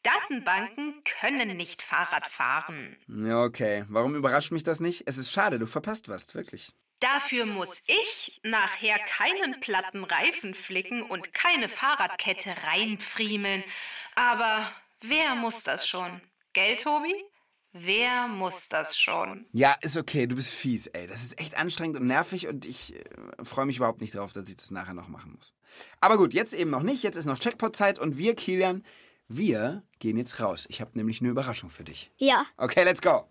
Datenbanken 0.02 1.02
können 1.04 1.56
nicht 1.56 1.80
Fahrrad 1.82 2.26
fahren. 2.26 2.96
Ja, 3.08 3.42
okay. 3.42 3.85
Warum 3.88 4.14
überrascht 4.14 4.52
mich 4.52 4.62
das 4.62 4.80
nicht? 4.80 5.04
Es 5.06 5.16
ist 5.16 5.32
schade, 5.32 5.58
du 5.58 5.66
verpasst 5.66 6.08
was, 6.08 6.35
wirklich. 6.35 6.72
Dafür 7.00 7.46
muss 7.46 7.80
ich 7.87 8.40
nachher 8.44 8.98
keinen 8.98 9.61
platten 9.61 10.04
Reifen 10.04 10.54
flicken 10.54 11.02
und 11.02 11.35
keine 11.35 11.68
Fahrradkette 11.68 12.54
reinpfriemeln. 12.64 13.64
Aber 14.14 14.70
wer 15.00 15.35
muss 15.35 15.62
das 15.64 15.88
schon? 15.88 16.20
Gell, 16.52 16.76
Tobi? 16.76 17.14
Wer 17.74 18.28
muss 18.28 18.68
das 18.68 18.98
schon? 18.98 19.46
Ja, 19.52 19.74
ist 19.80 19.96
okay, 19.96 20.26
du 20.26 20.37
bist 20.37 20.52
fies, 20.52 20.88
ey. 20.88 21.06
Das 21.06 21.22
ist 21.22 21.40
echt 21.40 21.56
anstrengend 21.56 21.96
und 21.96 22.06
nervig 22.06 22.46
und 22.46 22.66
ich 22.66 22.94
äh, 22.94 23.02
freue 23.42 23.64
mich 23.64 23.78
überhaupt 23.78 24.02
nicht 24.02 24.14
drauf, 24.14 24.32
dass 24.32 24.46
ich 24.48 24.56
das 24.56 24.70
nachher 24.70 24.92
noch 24.92 25.08
machen 25.08 25.32
muss. 25.35 25.54
Aber 26.00 26.18
gut, 26.18 26.35
jetzt 26.35 26.52
eben 26.52 26.70
noch 26.70 26.82
nicht. 26.82 27.02
Jetzt 27.02 27.16
ist 27.16 27.24
noch 27.24 27.38
Checkpot-Zeit 27.38 27.98
und 27.98 28.18
wir, 28.18 28.35
Kilian, 28.35 28.85
wir 29.28 29.82
gehen 30.00 30.18
jetzt 30.18 30.38
raus. 30.38 30.66
Ich 30.68 30.82
habe 30.82 30.90
nämlich 30.94 31.22
eine 31.22 31.30
Überraschung 31.30 31.70
für 31.70 31.85
dich. 31.85 32.11
Ja. 32.18 32.44
Okay, 32.58 32.85
let's 32.85 33.00
go. 33.00 33.26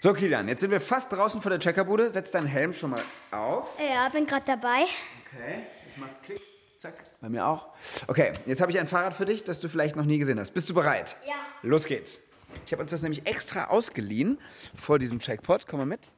So, 0.00 0.12
Kilian, 0.12 0.48
jetzt 0.48 0.60
sind 0.60 0.72
wir 0.72 0.80
fast 0.80 1.12
draußen 1.12 1.40
vor 1.40 1.50
der 1.50 1.60
Checkerbude. 1.60 2.10
Setz 2.10 2.32
deinen 2.32 2.48
Helm 2.48 2.72
schon 2.72 2.90
mal 2.90 3.02
auf. 3.30 3.68
Ja, 3.78 4.08
bin 4.08 4.26
gerade 4.26 4.44
dabei. 4.44 4.82
Okay, 5.24 5.66
jetzt 5.86 5.98
macht's 5.98 6.20
Klick. 6.20 6.40
Zack. 6.84 7.02
Bei 7.22 7.30
mir 7.30 7.46
auch. 7.46 7.68
Okay, 8.08 8.34
jetzt 8.44 8.60
habe 8.60 8.70
ich 8.70 8.78
ein 8.78 8.86
Fahrrad 8.86 9.14
für 9.14 9.24
dich, 9.24 9.42
das 9.42 9.58
du 9.58 9.70
vielleicht 9.70 9.96
noch 9.96 10.04
nie 10.04 10.18
gesehen 10.18 10.38
hast. 10.38 10.52
Bist 10.52 10.68
du 10.68 10.74
bereit? 10.74 11.16
Ja. 11.26 11.32
Los 11.62 11.86
geht's. 11.86 12.20
Ich 12.66 12.72
habe 12.72 12.82
uns 12.82 12.90
das 12.90 13.00
nämlich 13.00 13.26
extra 13.26 13.68
ausgeliehen 13.68 14.38
vor 14.74 14.98
diesem 14.98 15.18
Checkpot. 15.18 15.66
Komm 15.66 15.78
mal 15.78 15.86
mit. 15.86 16.10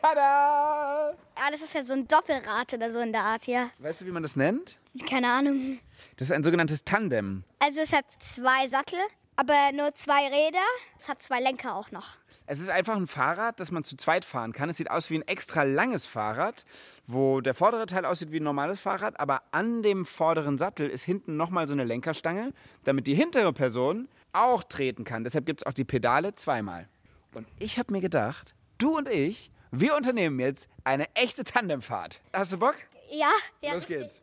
Tada! 0.00 1.12
Ja, 1.36 1.50
das 1.50 1.60
ist 1.60 1.74
ja 1.74 1.82
so 1.82 1.94
ein 1.94 2.06
Doppelrad 2.06 2.72
oder 2.72 2.92
so 2.92 3.00
in 3.00 3.10
der 3.10 3.22
Art, 3.22 3.48
ja. 3.48 3.70
Weißt 3.80 4.02
du, 4.02 4.06
wie 4.06 4.12
man 4.12 4.22
das 4.22 4.36
nennt? 4.36 4.78
Keine 5.10 5.28
Ahnung. 5.28 5.80
Das 6.18 6.28
ist 6.28 6.32
ein 6.32 6.44
sogenanntes 6.44 6.84
Tandem. 6.84 7.42
Also 7.58 7.80
es 7.80 7.92
hat 7.92 8.04
zwei 8.20 8.68
Sattel, 8.68 9.00
aber 9.34 9.72
nur 9.72 9.92
zwei 9.92 10.28
Räder. 10.28 10.62
Es 10.96 11.08
hat 11.08 11.20
zwei 11.20 11.40
Lenker 11.40 11.74
auch 11.74 11.90
noch. 11.90 12.18
Es 12.46 12.58
ist 12.58 12.68
einfach 12.68 12.96
ein 12.96 13.06
Fahrrad, 13.06 13.60
das 13.60 13.70
man 13.70 13.84
zu 13.84 13.96
zweit 13.96 14.24
fahren 14.24 14.52
kann. 14.52 14.68
Es 14.68 14.76
sieht 14.76 14.90
aus 14.90 15.10
wie 15.10 15.16
ein 15.16 15.26
extra 15.28 15.62
langes 15.62 16.06
Fahrrad, 16.06 16.64
wo 17.06 17.40
der 17.40 17.54
vordere 17.54 17.86
Teil 17.86 18.04
aussieht 18.04 18.32
wie 18.32 18.40
ein 18.40 18.44
normales 18.44 18.80
Fahrrad, 18.80 19.18
aber 19.20 19.42
an 19.52 19.82
dem 19.82 20.04
vorderen 20.04 20.58
Sattel 20.58 20.88
ist 20.88 21.04
hinten 21.04 21.36
nochmal 21.36 21.68
so 21.68 21.74
eine 21.74 21.84
Lenkerstange, 21.84 22.52
damit 22.84 23.06
die 23.06 23.14
hintere 23.14 23.52
Person 23.52 24.08
auch 24.32 24.64
treten 24.64 25.04
kann. 25.04 25.24
Deshalb 25.24 25.46
gibt 25.46 25.62
es 25.62 25.66
auch 25.66 25.72
die 25.72 25.84
Pedale 25.84 26.34
zweimal. 26.34 26.88
Und 27.34 27.46
ich 27.58 27.78
habe 27.78 27.92
mir 27.92 28.00
gedacht, 28.00 28.54
du 28.78 28.96
und 28.96 29.08
ich, 29.08 29.50
wir 29.70 29.96
unternehmen 29.96 30.38
jetzt 30.40 30.68
eine 30.84 31.06
echte 31.14 31.44
Tandemfahrt. 31.44 32.20
Hast 32.32 32.52
du 32.52 32.58
Bock? 32.58 32.76
Ja, 33.10 33.30
ja. 33.60 33.72
Los 33.74 33.86
geht's. 33.86 34.20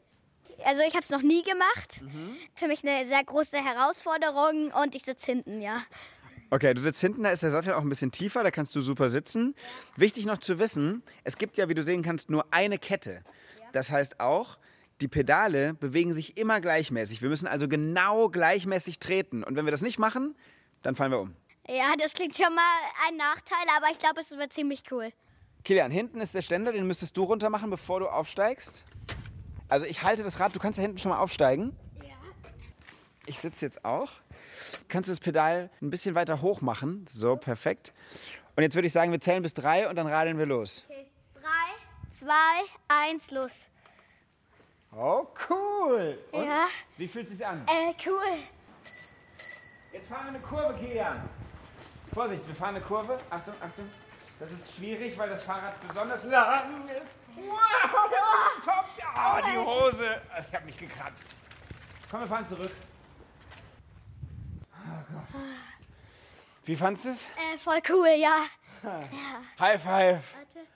Also 0.66 0.82
ich 0.82 0.94
habe 0.94 1.04
es 1.04 1.10
noch 1.10 1.22
nie 1.22 1.44
gemacht. 1.44 2.02
Für 2.54 2.68
mich 2.68 2.86
eine 2.86 3.06
sehr 3.06 3.24
große 3.24 3.58
Herausforderung 3.58 4.72
und 4.72 4.94
ich 4.96 5.04
sitze 5.04 5.28
hinten, 5.28 5.62
ja. 5.62 5.82
Okay, 6.52 6.74
du 6.74 6.82
sitzt 6.82 7.02
hinten, 7.02 7.24
da 7.24 7.30
ist 7.30 7.44
der 7.44 7.52
Sattel 7.52 7.74
auch 7.74 7.82
ein 7.82 7.90
bisschen 7.90 8.12
tiefer, 8.12 8.44
da 8.44 8.50
kannst 8.50 8.76
du 8.76 8.82
super 8.82 9.10
sitzen. 9.10 9.56
Wichtig 9.96 10.26
noch 10.26 10.40
zu 10.40 10.58
wissen, 10.58 11.04
es 11.24 11.38
gibt 11.38 11.58
ja, 11.58 11.70
wie 11.70 11.76
du 11.76 11.84
sehen 11.84 12.02
kannst, 12.02 12.30
nur 12.30 12.46
eine 12.52 12.80
Kette. 12.80 13.24
Das 13.72 13.92
heißt 13.92 14.20
auch, 14.20 14.58
die 15.02 15.08
Pedale 15.08 15.76
bewegen 15.76 16.12
sich 16.12 16.38
immer 16.38 16.60
gleichmäßig. 16.60 17.22
Wir 17.22 17.30
müssen 17.30 17.48
also 17.48 17.68
genau 17.68 18.30
gleichmäßig 18.30 19.00
treten. 19.00 19.44
Und 19.44 19.56
wenn 19.56 19.66
wir 19.66 19.72
das 19.72 19.82
nicht 19.82 20.00
machen, 20.00 20.36
dann 20.82 20.96
fallen 20.96 21.12
wir 21.12 21.20
um. 21.20 21.36
Ja, 21.68 21.94
das 22.00 22.14
klingt 22.14 22.36
schon 22.36 22.54
mal 22.54 22.78
ein 23.08 23.16
Nachteil, 23.16 23.66
aber 23.78 23.92
ich 23.92 24.00
glaube, 24.00 24.20
es 24.20 24.32
wird 24.32 24.52
ziemlich 24.52 24.84
cool. 24.92 25.10
Kilian, 25.64 25.92
hinten 25.92 26.20
ist 26.20 26.34
der 26.34 26.42
Ständer, 26.42 26.72
den 26.72 26.88
müsstest 26.88 27.16
du 27.16 27.24
runter 27.24 27.50
machen, 27.50 27.70
bevor 27.70 28.00
du 28.00 28.08
aufsteigst. 28.08 28.84
Also 29.68 29.86
ich 29.86 30.02
halte 30.02 30.24
das 30.24 30.40
Rad, 30.40 30.56
du 30.56 30.60
kannst 30.60 30.80
da 30.80 30.82
hinten 30.82 30.98
schon 30.98 31.12
mal 31.12 31.20
aufsteigen. 31.20 31.76
Ja. 31.96 32.16
Ich 33.28 33.40
sitze 33.40 33.66
jetzt 33.66 33.86
auch. 33.86 34.12
Kannst 34.88 35.08
du 35.08 35.12
das 35.12 35.20
Pedal 35.20 35.70
ein 35.82 35.90
bisschen 35.90 36.16
weiter 36.16 36.42
hoch 36.42 36.62
machen? 36.62 37.06
So, 37.08 37.36
perfekt. 37.36 37.94
Und 38.56 38.64
jetzt 38.64 38.76
würde 38.76 38.88
ich 38.88 38.94
sagen, 38.94 39.12
wir 39.12 39.22
zählen 39.22 39.42
bis 39.42 39.54
drei 39.54 39.88
und 39.88 39.96
dann 39.96 40.08
radeln 40.08 40.38
wir 40.38 40.46
los. 40.46 40.84
Drei, 41.36 42.10
zwei, 42.10 42.30
eins, 42.88 43.32
los. 43.32 43.68
Oh, 44.92 45.28
cool. 45.50 46.18
Und 46.32 46.46
Ja. 46.46 46.66
wie 46.98 47.08
fühlt 47.08 47.30
es 47.30 47.38
sich 47.38 47.46
an? 47.46 47.64
Äh, 47.68 47.94
cool. 48.08 48.38
Jetzt 49.94 50.08
fahren 50.10 50.26
wir 50.26 50.30
eine 50.30 50.40
Kurve, 50.40 50.74
Kilian. 50.80 51.22
Vorsicht, 52.14 52.46
wir 52.48 52.56
fahren 52.56 52.76
eine 52.76 52.84
Kurve. 52.84 53.18
Achtung, 53.30 53.54
Achtung. 53.62 53.90
Das 54.40 54.52
ist 54.52 54.76
schwierig, 54.76 55.18
weil 55.18 55.30
das 55.30 55.44
Fahrrad 55.44 55.76
besonders 55.88 56.24
lang 56.24 56.88
ist. 57.02 57.18
Wow, 57.36 58.64
top. 58.64 58.86
Oh, 59.16 59.40
die 59.46 59.58
Hose. 59.58 60.22
Also, 60.34 60.48
Ich 60.50 60.56
habe 60.56 60.66
mich 60.66 60.78
gekratzt. 60.78 61.24
Komm, 62.10 62.22
wir 62.22 62.28
fahren 62.28 62.48
zurück. 62.48 62.72
Wie 66.66 66.76
fandest 66.76 67.06
du 67.06 67.10
es? 67.10 67.26
Äh, 67.26 67.58
voll 67.58 67.80
cool, 67.90 68.10
ja. 68.18 68.46
High 69.60 69.82
five. 69.82 70.24
Warte. 70.34 70.68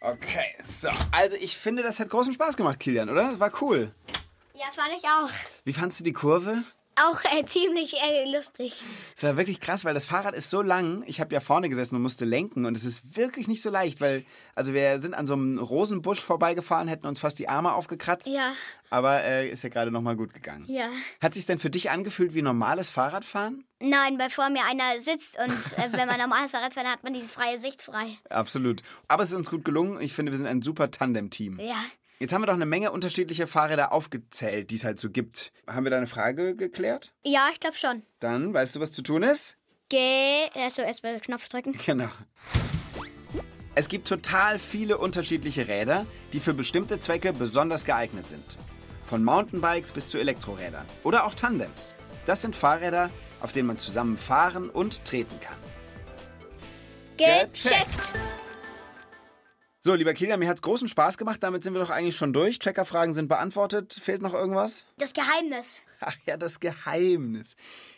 Okay, 0.00 0.54
so. 0.64 0.88
Also 1.10 1.36
ich 1.36 1.56
finde, 1.56 1.82
das 1.82 1.98
hat 1.98 2.08
großen 2.10 2.32
Spaß 2.32 2.56
gemacht, 2.56 2.78
Kilian, 2.78 3.10
oder? 3.10 3.30
Das 3.30 3.40
war 3.40 3.50
cool. 3.60 3.92
Ja, 4.54 4.66
fand 4.72 4.94
ich 4.96 5.04
auch. 5.04 5.28
Wie 5.64 5.72
fandst 5.72 6.00
du 6.00 6.04
die 6.04 6.12
Kurve? 6.12 6.62
Auch 6.98 7.20
äh, 7.36 7.44
ziemlich 7.44 7.94
äh, 8.02 8.34
lustig. 8.34 8.82
Es 9.14 9.22
war 9.22 9.36
wirklich 9.36 9.60
krass, 9.60 9.84
weil 9.84 9.92
das 9.92 10.06
Fahrrad 10.06 10.34
ist 10.34 10.48
so 10.48 10.62
lang. 10.62 11.02
Ich 11.06 11.20
habe 11.20 11.34
ja 11.34 11.40
vorne 11.40 11.68
gesessen 11.68 11.94
und 11.94 12.02
musste 12.02 12.24
lenken 12.24 12.64
und 12.64 12.74
es 12.74 12.84
ist 12.84 13.16
wirklich 13.16 13.48
nicht 13.48 13.60
so 13.60 13.68
leicht, 13.68 14.00
weil 14.00 14.24
also 14.54 14.72
wir 14.72 14.98
sind 14.98 15.12
an 15.12 15.26
so 15.26 15.34
einem 15.34 15.58
Rosenbusch 15.58 16.20
vorbeigefahren, 16.20 16.88
hätten 16.88 17.06
uns 17.06 17.18
fast 17.18 17.38
die 17.38 17.50
Arme 17.50 17.74
aufgekratzt. 17.74 18.28
Ja. 18.28 18.52
Aber 18.88 19.22
äh, 19.24 19.50
ist 19.50 19.62
ja 19.62 19.68
gerade 19.68 19.90
noch 19.90 20.00
mal 20.00 20.16
gut 20.16 20.32
gegangen. 20.32 20.64
Ja. 20.68 20.88
Hat 21.20 21.34
sich 21.34 21.44
denn 21.44 21.58
für 21.58 21.70
dich 21.70 21.90
angefühlt 21.90 22.34
wie 22.34 22.42
normales 22.42 22.88
Fahrradfahren? 22.88 23.66
Nein, 23.78 24.18
weil 24.18 24.30
vor 24.30 24.48
mir 24.48 24.64
einer 24.64 24.98
sitzt 24.98 25.38
und 25.38 25.50
äh, 25.76 25.92
wenn 25.92 26.06
man 26.06 26.18
normales 26.18 26.52
Fahrrad 26.52 26.72
fährt, 26.72 26.86
hat 26.86 27.04
man 27.04 27.12
diese 27.12 27.28
freie 27.28 27.58
Sicht 27.58 27.82
frei. 27.82 28.16
Absolut. 28.30 28.82
Aber 29.06 29.22
es 29.22 29.30
ist 29.30 29.36
uns 29.36 29.50
gut 29.50 29.66
gelungen. 29.66 30.00
Ich 30.00 30.14
finde, 30.14 30.32
wir 30.32 30.38
sind 30.38 30.46
ein 30.46 30.62
super 30.62 30.90
Tandem-Team. 30.90 31.60
Ja. 31.60 31.76
Jetzt 32.18 32.32
haben 32.32 32.40
wir 32.42 32.46
doch 32.46 32.54
eine 32.54 32.66
Menge 32.66 32.92
unterschiedliche 32.92 33.46
Fahrräder 33.46 33.92
aufgezählt, 33.92 34.70
die 34.70 34.76
es 34.76 34.84
halt 34.84 34.98
so 34.98 35.10
gibt. 35.10 35.52
Haben 35.66 35.84
wir 35.84 35.90
deine 35.90 36.06
Frage 36.06 36.56
geklärt? 36.56 37.12
Ja, 37.22 37.48
ich 37.52 37.60
glaube 37.60 37.76
schon. 37.76 38.02
Dann 38.20 38.54
weißt 38.54 38.74
du, 38.74 38.80
was 38.80 38.92
zu 38.92 39.02
tun 39.02 39.22
ist? 39.22 39.56
Geh. 39.90 40.48
Also 40.54 40.82
erstmal 40.82 41.20
Knopf 41.20 41.48
drücken. 41.48 41.78
Genau. 41.86 42.08
Es 43.78 43.88
gibt 43.88 44.08
total 44.08 44.58
viele 44.58 44.96
unterschiedliche 44.96 45.68
Räder, 45.68 46.06
die 46.32 46.40
für 46.40 46.54
bestimmte 46.54 46.98
Zwecke 46.98 47.34
besonders 47.34 47.84
geeignet 47.84 48.26
sind. 48.26 48.56
Von 49.02 49.22
Mountainbikes 49.22 49.92
bis 49.92 50.08
zu 50.08 50.16
Elektrorädern. 50.16 50.86
Oder 51.02 51.26
auch 51.26 51.34
Tandems. 51.34 51.94
Das 52.24 52.40
sind 52.40 52.56
Fahrräder, 52.56 53.10
auf 53.42 53.52
denen 53.52 53.66
man 53.68 53.76
zusammen 53.76 54.16
fahren 54.16 54.70
und 54.70 55.04
treten 55.04 55.38
kann. 55.40 55.58
Gecheckt. 57.18 58.14
So, 59.86 59.94
lieber 59.94 60.14
Kilian, 60.14 60.40
mir 60.40 60.48
hat's 60.48 60.62
großen 60.62 60.88
Spaß 60.88 61.16
gemacht. 61.16 61.40
Damit 61.44 61.62
sind 61.62 61.72
wir 61.72 61.78
doch 61.78 61.90
eigentlich 61.90 62.16
schon 62.16 62.32
durch. 62.32 62.58
Checkerfragen 62.58 63.14
sind 63.14 63.28
beantwortet. 63.28 63.92
Fehlt 63.92 64.20
noch 64.20 64.34
irgendwas? 64.34 64.86
Das 64.98 65.12
Geheimnis. 65.12 65.80
Ach 66.00 66.16
ja, 66.26 66.36
das 66.36 66.58
Geheimnis. 66.58 67.54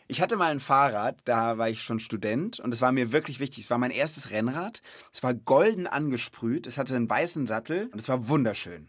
Ich 0.07 0.21
hatte 0.21 0.37
mal 0.37 0.51
ein 0.51 0.61
Fahrrad, 0.61 1.17
da 1.25 1.57
war 1.57 1.71
ich 1.71 1.81
schon 1.81 1.99
Student 1.99 2.61
und 2.61 2.75
es 2.75 2.83
war 2.83 2.93
mir 2.93 3.11
wirklich 3.13 3.41
wichtig. 3.41 3.65
Es 3.65 3.71
war 3.71 3.79
mein 3.79 3.91
erstes 3.91 4.31
Rennrad. 4.31 4.83
Es 5.15 5.23
war 5.23 5.33
golden 5.33 5.87
angesprüht, 5.87 6.67
es 6.67 6.77
hatte 6.77 6.95
einen 6.95 7.09
weißen 7.09 7.47
Sattel 7.47 7.89
und 7.91 7.99
es 7.99 8.11
war 8.11 8.29
wunderschön. 8.29 8.89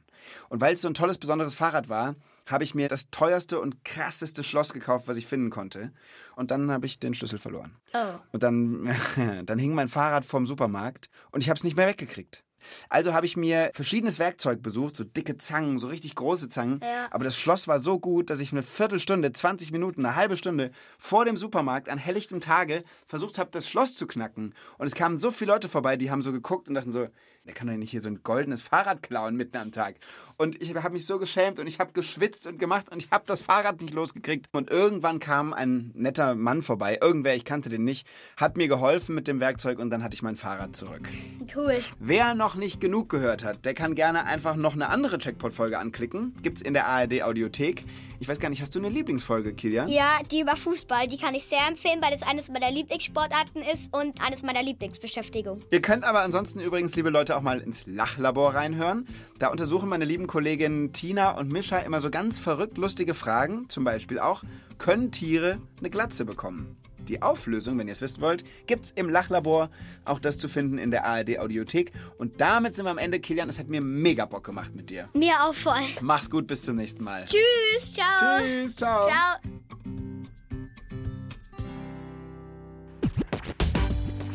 Und 0.49 0.59
weil 0.59 0.73
es 0.73 0.81
so 0.81 0.89
ein 0.89 0.93
tolles, 0.93 1.19
besonderes 1.19 1.55
Fahrrad 1.55 1.87
war, 1.87 2.17
habe 2.47 2.65
ich 2.65 2.75
mir 2.75 2.89
das 2.89 3.09
teuerste 3.11 3.61
und 3.61 3.85
krasseste 3.85 4.43
Schloss 4.43 4.73
gekauft, 4.73 5.07
was 5.07 5.15
ich 5.15 5.25
finden 5.25 5.51
konnte. 5.51 5.93
Und 6.35 6.51
dann 6.51 6.69
habe 6.69 6.85
ich 6.85 6.99
den 6.99 7.13
Schlüssel 7.13 7.39
verloren. 7.39 7.77
Oh. 7.93 8.19
Und 8.33 8.43
dann, 8.43 8.93
dann 9.45 9.57
hing 9.57 9.73
mein 9.73 9.87
Fahrrad 9.87 10.25
vorm 10.25 10.47
Supermarkt 10.47 11.09
und 11.31 11.39
ich 11.39 11.49
habe 11.49 11.57
es 11.57 11.63
nicht 11.63 11.77
mehr 11.77 11.87
weggekriegt. 11.87 12.43
Also 12.89 13.13
habe 13.13 13.25
ich 13.25 13.37
mir 13.37 13.71
verschiedenes 13.73 14.19
Werkzeug 14.19 14.61
besucht, 14.61 14.95
so 14.95 15.03
dicke 15.03 15.37
Zangen, 15.37 15.77
so 15.77 15.87
richtig 15.87 16.15
große 16.15 16.49
Zangen. 16.49 16.79
Ja. 16.83 17.07
Aber 17.11 17.23
das 17.23 17.37
Schloss 17.37 17.67
war 17.67 17.79
so 17.79 17.99
gut, 17.99 18.29
dass 18.29 18.39
ich 18.39 18.51
eine 18.51 18.63
Viertelstunde, 18.63 19.31
20 19.31 19.71
Minuten, 19.71 20.05
eine 20.05 20.15
halbe 20.15 20.37
Stunde 20.37 20.71
vor 20.97 21.25
dem 21.25 21.37
Supermarkt 21.37 21.89
an 21.89 21.97
helllichtem 21.97 22.41
Tage 22.41 22.83
versucht 23.05 23.37
habe, 23.37 23.49
das 23.51 23.69
Schloss 23.69 23.95
zu 23.95 24.07
knacken. 24.07 24.53
Und 24.77 24.87
es 24.87 24.95
kamen 24.95 25.17
so 25.17 25.31
viele 25.31 25.51
Leute 25.51 25.69
vorbei, 25.69 25.97
die 25.97 26.11
haben 26.11 26.21
so 26.21 26.31
geguckt 26.31 26.67
und 26.69 26.75
dachten 26.75 26.91
so, 26.91 27.07
der 27.45 27.53
kann 27.53 27.67
doch 27.67 27.73
nicht 27.75 27.91
hier 27.91 28.01
so 28.01 28.09
ein 28.09 28.21
goldenes 28.23 28.61
Fahrrad 28.61 29.01
klauen 29.01 29.35
mitten 29.35 29.57
am 29.57 29.71
Tag. 29.71 29.95
Und 30.37 30.61
ich 30.61 30.73
habe 30.75 30.91
mich 30.91 31.05
so 31.05 31.19
geschämt 31.19 31.59
und 31.59 31.67
ich 31.67 31.79
habe 31.79 31.91
geschwitzt 31.93 32.47
und 32.47 32.59
gemacht 32.59 32.85
und 32.91 33.03
ich 33.03 33.11
habe 33.11 33.23
das 33.27 33.41
Fahrrad 33.41 33.81
nicht 33.81 33.93
losgekriegt. 33.93 34.47
Und 34.51 34.69
irgendwann 34.69 35.19
kam 35.19 35.53
ein 35.53 35.91
netter 35.95 36.35
Mann 36.35 36.61
vorbei, 36.61 36.99
irgendwer, 37.01 37.35
ich 37.35 37.45
kannte 37.45 37.69
den 37.69 37.83
nicht, 37.83 38.07
hat 38.37 38.57
mir 38.57 38.67
geholfen 38.67 39.15
mit 39.15 39.27
dem 39.27 39.39
Werkzeug 39.39 39.79
und 39.79 39.89
dann 39.89 40.03
hatte 40.03 40.13
ich 40.13 40.21
mein 40.21 40.35
Fahrrad 40.35 40.75
zurück. 40.75 41.09
Cool. 41.55 41.79
Wer 41.99 42.35
noch 42.35 42.55
nicht 42.55 42.79
genug 42.79 43.09
gehört 43.09 43.43
hat, 43.43 43.65
der 43.65 43.73
kann 43.73 43.95
gerne 43.95 44.25
einfach 44.25 44.55
noch 44.55 44.73
eine 44.73 44.89
andere 44.89 45.17
Checkpot-Folge 45.17 45.79
anklicken. 45.79 46.35
Gibt's 46.41 46.61
in 46.61 46.73
der 46.73 46.87
ARD-Audiothek. 46.87 47.83
Ich 48.21 48.27
weiß 48.27 48.39
gar 48.39 48.49
nicht, 48.49 48.61
hast 48.61 48.75
du 48.75 48.79
eine 48.79 48.89
Lieblingsfolge, 48.89 49.53
Kilian? 49.53 49.87
Ja, 49.87 50.19
die 50.29 50.41
über 50.41 50.57
Fußball, 50.57 51.07
die 51.07 51.17
kann 51.17 51.33
ich 51.35 51.45
sehr 51.45 51.65
empfehlen, 51.69 52.01
weil 52.01 52.11
das 52.11 52.21
eines 52.21 52.49
meiner 52.49 52.69
Lieblingssportarten 52.69 53.61
ist 53.61 53.93
und 53.93 54.21
eines 54.21 54.43
meiner 54.43 54.61
Lieblingsbeschäftigungen. 54.61 55.63
Ihr 55.71 55.81
könnt 55.81 56.03
aber 56.03 56.21
ansonsten 56.21 56.59
übrigens, 56.59 56.97
liebe 56.97 57.09
Leute, 57.09 57.28
auch 57.35 57.41
mal 57.41 57.59
ins 57.59 57.85
Lachlabor 57.85 58.55
reinhören. 58.55 59.05
Da 59.39 59.47
untersuchen 59.47 59.89
meine 59.89 60.05
lieben 60.05 60.27
Kolleginnen 60.27 60.93
Tina 60.93 61.31
und 61.37 61.51
Mischa 61.51 61.79
immer 61.79 62.01
so 62.01 62.09
ganz 62.09 62.39
verrückt 62.39 62.77
lustige 62.77 63.13
Fragen. 63.13 63.69
Zum 63.69 63.83
Beispiel 63.83 64.19
auch, 64.19 64.43
können 64.77 65.11
Tiere 65.11 65.59
eine 65.79 65.89
Glatze 65.89 66.25
bekommen? 66.25 66.77
Die 67.07 67.21
Auflösung, 67.21 67.77
wenn 67.79 67.87
ihr 67.87 67.93
es 67.93 68.01
wissen 68.01 68.21
wollt, 68.21 68.43
gibt's 68.67 68.91
im 68.91 69.09
Lachlabor. 69.09 69.69
Auch 70.05 70.19
das 70.19 70.37
zu 70.37 70.47
finden 70.47 70.77
in 70.77 70.91
der 70.91 71.05
ARD-Audiothek. 71.05 71.91
Und 72.17 72.39
damit 72.39 72.75
sind 72.75 72.85
wir 72.85 72.91
am 72.91 72.99
Ende, 72.99 73.19
Kilian. 73.19 73.49
Es 73.49 73.57
hat 73.57 73.67
mir 73.67 73.81
mega 73.81 74.25
Bock 74.25 74.43
gemacht 74.43 74.75
mit 74.75 74.89
dir. 74.89 75.09
Mir 75.13 75.33
auch 75.43 75.55
voll. 75.55 75.81
Mach's 76.01 76.29
gut, 76.29 76.45
bis 76.45 76.61
zum 76.61 76.75
nächsten 76.75 77.03
Mal. 77.03 77.25
Tschüss, 77.25 77.93
ciao. 77.93 78.39
Tschüss, 78.39 78.75
ciao. 78.75 79.07
Ciao. 79.07 79.39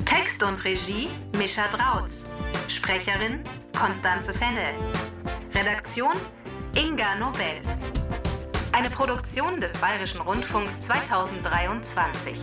Text 0.04 0.42
und 0.42 0.64
Regie 0.64 1.08
Mischa 1.38 1.68
Drautz. 1.68 2.24
Sprecherin 2.68 3.42
Konstanze 3.78 4.32
Fennel. 4.32 4.74
Redaktion 5.54 6.12
Inga 6.74 7.14
Nobel. 7.16 7.60
Eine 8.72 8.90
Produktion 8.90 9.60
des 9.60 9.76
Bayerischen 9.78 10.20
Rundfunks 10.20 10.80
2023. 10.80 12.38